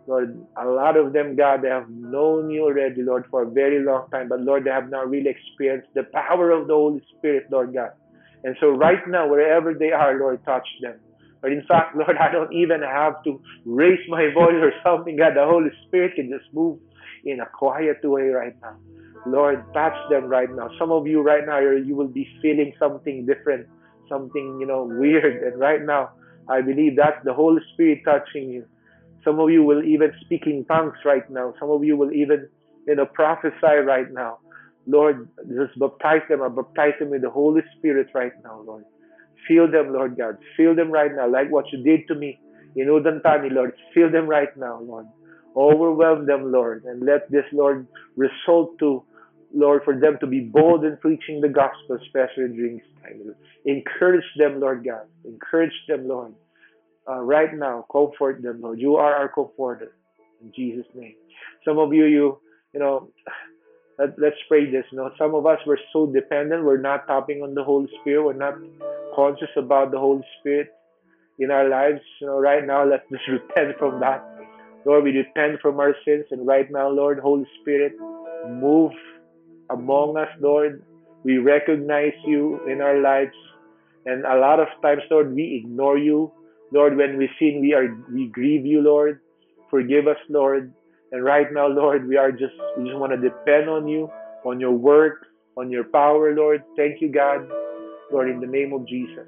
Lord, 0.08 0.48
a 0.58 0.66
lot 0.66 0.98
of 0.98 1.14
them, 1.14 1.36
God, 1.36 1.62
they 1.62 1.70
have 1.70 1.90
known 1.90 2.50
you 2.50 2.64
already, 2.64 3.04
Lord, 3.04 3.26
for 3.30 3.44
a 3.44 3.50
very 3.50 3.84
long 3.84 4.08
time. 4.12 4.30
But 4.30 4.42
Lord, 4.42 4.64
they 4.64 4.72
have 4.72 4.90
not 4.90 5.10
really 5.10 5.30
experienced 5.30 5.90
the 5.94 6.04
power 6.14 6.52
of 6.52 6.68
the 6.68 6.74
Holy 6.74 7.02
Spirit, 7.18 7.46
Lord 7.52 7.74
God. 7.74 7.90
And 8.44 8.56
so 8.60 8.70
right 8.70 9.06
now, 9.08 9.28
wherever 9.30 9.74
they 9.74 9.92
are, 9.92 10.18
Lord, 10.18 10.40
touch 10.46 10.68
them. 10.82 11.00
But 11.42 11.52
in 11.52 11.64
fact, 11.68 11.96
Lord, 11.96 12.18
I 12.18 12.32
don't 12.32 12.54
even 12.54 12.82
have 12.82 13.22
to 13.26 13.40
raise 13.66 14.00
my 14.08 14.30
voice 14.34 14.62
or 14.62 14.74
something. 14.84 15.18
God, 15.18 15.36
the 15.36 15.46
Holy 15.46 15.70
Spirit 15.86 16.16
can 16.16 16.30
just 16.30 16.46
move 16.54 16.80
in 17.24 17.40
a 17.40 17.48
quiet 17.58 17.98
way 18.04 18.30
right 18.30 18.54
now. 18.64 18.78
Lord, 19.26 19.64
touch 19.74 19.96
them 20.10 20.26
right 20.26 20.50
now. 20.50 20.70
Some 20.80 20.92
of 20.92 21.08
you 21.08 21.22
right 21.22 21.46
now, 21.46 21.60
you 21.60 21.96
will 21.96 22.08
be 22.08 22.28
feeling 22.42 22.74
something 22.80 23.26
different, 23.26 23.68
something, 24.08 24.58
you 24.60 24.66
know, 24.66 24.84
weird. 24.84 25.44
And 25.44 25.60
right 25.60 25.82
now, 25.82 26.12
I 26.50 26.62
believe 26.62 26.96
that's 26.96 27.24
the 27.24 27.34
Holy 27.34 27.62
Spirit 27.74 28.00
touching 28.06 28.50
you. 28.50 28.66
Some 29.24 29.40
of 29.40 29.50
you 29.50 29.64
will 29.64 29.84
even 29.84 30.12
speak 30.22 30.44
in 30.48 30.66
tongues 30.66 30.98
right 31.06 31.30
now. 31.30 31.54
Some 31.60 31.70
of 31.70 31.84
you 31.84 31.98
will 31.98 32.12
even, 32.12 32.48
you 32.88 32.96
know, 32.96 33.06
prophesy 33.06 33.84
right 33.86 34.12
now. 34.12 34.40
Lord, 34.88 35.30
just 35.48 35.78
baptize 35.78 36.22
them 36.30 36.42
or 36.42 36.50
baptize 36.50 36.94
them 37.00 37.10
with 37.10 37.22
the 37.22 37.30
Holy 37.30 37.62
Spirit 37.78 38.08
right 38.16 38.32
now, 38.44 38.62
Lord. 38.66 38.86
Feel 39.48 39.70
them, 39.70 39.94
Lord 39.94 40.18
God. 40.18 40.38
Feel 40.58 40.76
them 40.76 40.90
right 40.92 41.12
now, 41.14 41.30
like 41.30 41.52
what 41.52 41.66
you 41.72 41.84
did 41.84 42.08
to 42.08 42.16
me 42.16 42.40
in 42.76 42.88
Udon 42.88 43.22
Thani, 43.22 43.50
Lord. 43.50 43.74
Feel 43.94 44.12
them 44.12 44.28
right 44.28 44.56
now, 44.58 44.80
Lord. 44.82 45.06
Overwhelm 45.56 46.26
them, 46.26 46.52
Lord, 46.52 46.84
and 46.86 47.06
let 47.06 47.30
this, 47.32 47.46
Lord, 47.52 47.88
result 48.16 48.78
to 48.80 49.04
Lord, 49.54 49.82
for 49.84 50.00
them 50.00 50.18
to 50.20 50.28
be 50.28 50.42
bold 50.42 50.86
in 50.86 50.98
preaching 50.98 51.42
the 51.42 51.50
gospel, 51.50 51.98
especially 52.02 52.50
during 52.56 52.78
this 52.78 52.86
time. 53.02 53.36
Encourage 53.66 54.26
them, 54.38 54.60
Lord 54.60 54.86
God. 54.86 55.08
Encourage 55.26 55.74
them, 55.88 56.08
Lord. 56.08 56.34
Uh, 57.10 57.22
right 57.22 57.54
now, 57.54 57.86
comfort 57.92 58.42
them, 58.42 58.62
Lord. 58.62 58.80
You 58.80 58.96
are 58.98 59.16
our 59.16 59.30
comforter. 59.30 59.92
In 60.42 60.52
Jesus' 60.56 60.86
name. 60.94 61.16
Some 61.66 61.80
of 61.80 61.94
you, 61.94 62.06
you, 62.06 62.38
you 62.74 62.80
know, 62.80 63.10
let, 63.98 64.18
let's 64.20 64.36
pray 64.48 64.70
this. 64.70 64.86
You 64.92 65.00
know, 65.00 65.12
some 65.18 65.34
of 65.34 65.46
us 65.46 65.60
were 65.66 65.80
so 65.92 66.06
dependent. 66.06 66.64
We're 66.64 66.78
not 66.78 67.08
tapping 67.08 67.42
on 67.42 67.56
the 67.56 67.64
Holy 67.64 67.90
Spirit. 68.02 68.24
We're 68.24 68.34
not 68.34 68.56
conscious 69.16 69.50
about 69.58 69.92
the 69.92 70.00
Holy 70.00 70.24
Spirit 70.40 70.70
in 71.40 71.52
our 71.52 71.68
lives. 71.68 72.02
You 72.22 72.28
know, 72.28 72.40
right 72.40 72.66
now, 72.66 72.86
let's 72.86 73.04
repent 73.28 73.78
from 73.80 74.00
that. 74.00 74.24
Lord, 74.86 75.04
we 75.04 75.12
repent 75.12 75.60
from 75.62 75.80
our 75.80 75.96
sins. 76.06 76.26
And 76.32 76.48
right 76.48 76.70
now, 76.72 76.90
Lord, 76.90 77.20
Holy 77.20 77.46
Spirit, 77.62 77.94
move 78.48 78.94
among 79.70 80.18
us, 80.18 80.30
Lord. 80.40 80.84
We 81.24 81.38
recognize 81.38 82.14
you 82.26 82.60
in 82.68 82.82
our 82.82 83.00
lives. 83.00 83.36
And 84.06 84.26
a 84.26 84.38
lot 84.40 84.60
of 84.60 84.68
times, 84.82 85.02
Lord, 85.12 85.34
we 85.34 85.62
ignore 85.64 85.98
you. 85.98 86.32
Lord, 86.72 86.96
when 86.96 87.18
we 87.18 87.30
sin, 87.40 87.60
we 87.62 87.74
are 87.74 87.90
we 88.12 88.28
grieve 88.28 88.66
you, 88.66 88.82
Lord. 88.82 89.20
Forgive 89.70 90.08
us, 90.08 90.18
Lord. 90.30 90.74
And 91.12 91.24
right 91.24 91.52
now, 91.52 91.68
Lord, 91.68 92.08
we 92.08 92.18
are 92.18 92.32
just 92.32 92.54
we 92.78 92.86
just 92.86 92.98
want 92.98 93.12
to 93.12 93.18
depend 93.18 93.70
on 93.70 93.88
you, 93.88 94.10
on 94.46 94.60
your 94.60 94.72
work, 94.72 95.28
on 95.58 95.70
your 95.70 95.84
power, 95.84 96.34
Lord. 96.34 96.64
Thank 96.78 97.02
you, 97.02 97.12
God. 97.12 97.50
Lord, 98.12 98.30
in 98.30 98.40
the 98.40 98.48
name 98.48 98.74
of 98.74 98.88
Jesus. 98.88 99.28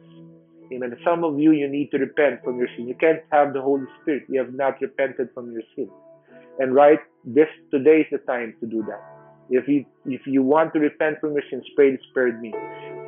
Amen. 0.73 0.95
Some 1.04 1.23
of 1.23 1.38
you, 1.38 1.51
you 1.51 1.67
need 1.67 1.91
to 1.91 1.97
repent 1.97 2.43
from 2.43 2.58
your 2.58 2.67
sin. 2.75 2.88
You 2.88 2.95
can't 2.95 3.21
have 3.32 3.54
the 3.54 3.62
Holy 3.62 3.86
Spirit. 4.01 4.23
You 4.30 4.39
have 4.39 4.54
not 4.54 4.80
repented 4.82 5.30
from 5.34 5.51
your 5.51 5.62
sin. 5.75 5.89
And 6.60 6.73
right, 6.73 6.99
this 7.25 7.47
today 7.71 8.01
is 8.01 8.08
the 8.12 8.19
time 8.19 8.56
to 8.62 8.65
do 8.65 8.84
that. 8.88 9.11
If 9.52 9.68
you 9.68 9.86
if 10.06 10.26
you 10.26 10.44
want 10.44 10.74
to 10.74 10.80
repent 10.80 11.20
from 11.20 11.34
your 11.34 11.44
sins, 11.50 11.66
pray 11.76 11.92
this 11.92 12.06
prayer 12.14 12.32
with 12.32 12.40
me. 12.40 12.54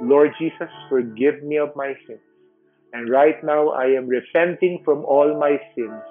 Lord 0.02 0.32
Jesus, 0.38 0.70
forgive 0.90 1.42
me 1.42 1.58
of 1.58 1.74
my 1.76 1.94
sins. 2.06 2.20
And 2.92 3.10
right 3.10 3.42
now 3.44 3.70
I 3.70 3.86
am 3.86 4.08
repenting 4.08 4.82
from 4.84 5.06
all 5.06 5.40
my 5.40 5.58
sins. 5.74 6.04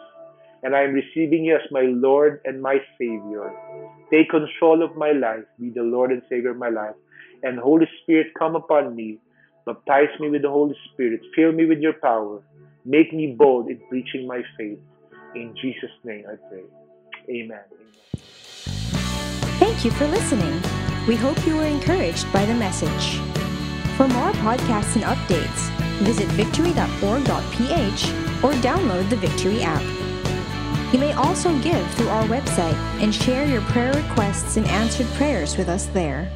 And 0.62 0.74
I 0.74 0.82
am 0.82 0.94
receiving 0.94 1.44
you 1.44 1.56
as 1.56 1.70
my 1.70 1.82
Lord 1.82 2.40
and 2.44 2.62
my 2.62 2.78
Savior. 2.98 3.52
Take 4.10 4.30
control 4.30 4.82
of 4.82 4.96
my 4.96 5.12
life. 5.12 5.44
Be 5.60 5.70
the 5.70 5.82
Lord 5.82 6.10
and 6.10 6.22
Savior 6.28 6.50
of 6.50 6.56
my 6.56 6.70
life. 6.70 6.94
And 7.42 7.58
Holy 7.58 7.88
Spirit, 8.02 8.28
come 8.38 8.56
upon 8.56 8.96
me. 8.96 9.18
Baptize 9.66 10.18
me 10.18 10.30
with 10.30 10.42
the 10.42 10.50
Holy 10.50 10.76
Spirit. 10.92 11.20
Fill 11.36 11.52
me 11.52 11.66
with 11.66 11.78
your 11.78 11.94
power. 11.94 12.40
Make 12.84 13.12
me 13.12 13.34
bold 13.38 13.68
in 13.68 13.80
preaching 13.90 14.26
my 14.26 14.42
faith. 14.56 14.78
In 15.34 15.54
Jesus' 15.60 15.90
name 16.04 16.24
I 16.26 16.36
pray. 16.48 16.64
Amen. 17.30 17.60
Thank 19.72 19.86
you 19.86 19.90
for 19.92 20.06
listening. 20.06 20.60
We 21.08 21.16
hope 21.16 21.46
you 21.46 21.56
were 21.56 21.64
encouraged 21.64 22.30
by 22.30 22.44
the 22.44 22.52
message. 22.52 23.16
For 23.96 24.06
more 24.06 24.30
podcasts 24.32 24.96
and 24.96 25.04
updates, 25.04 25.70
visit 26.04 26.28
victory.org.ph 26.32 28.04
or 28.44 28.52
download 28.60 29.08
the 29.08 29.16
Victory 29.16 29.62
app. 29.62 29.82
You 30.92 31.00
may 31.00 31.14
also 31.14 31.58
give 31.60 31.90
through 31.94 32.10
our 32.10 32.24
website 32.24 32.76
and 33.02 33.14
share 33.14 33.46
your 33.46 33.62
prayer 33.62 33.94
requests 33.94 34.58
and 34.58 34.66
answered 34.66 35.06
prayers 35.14 35.56
with 35.56 35.70
us 35.70 35.86
there. 35.86 36.30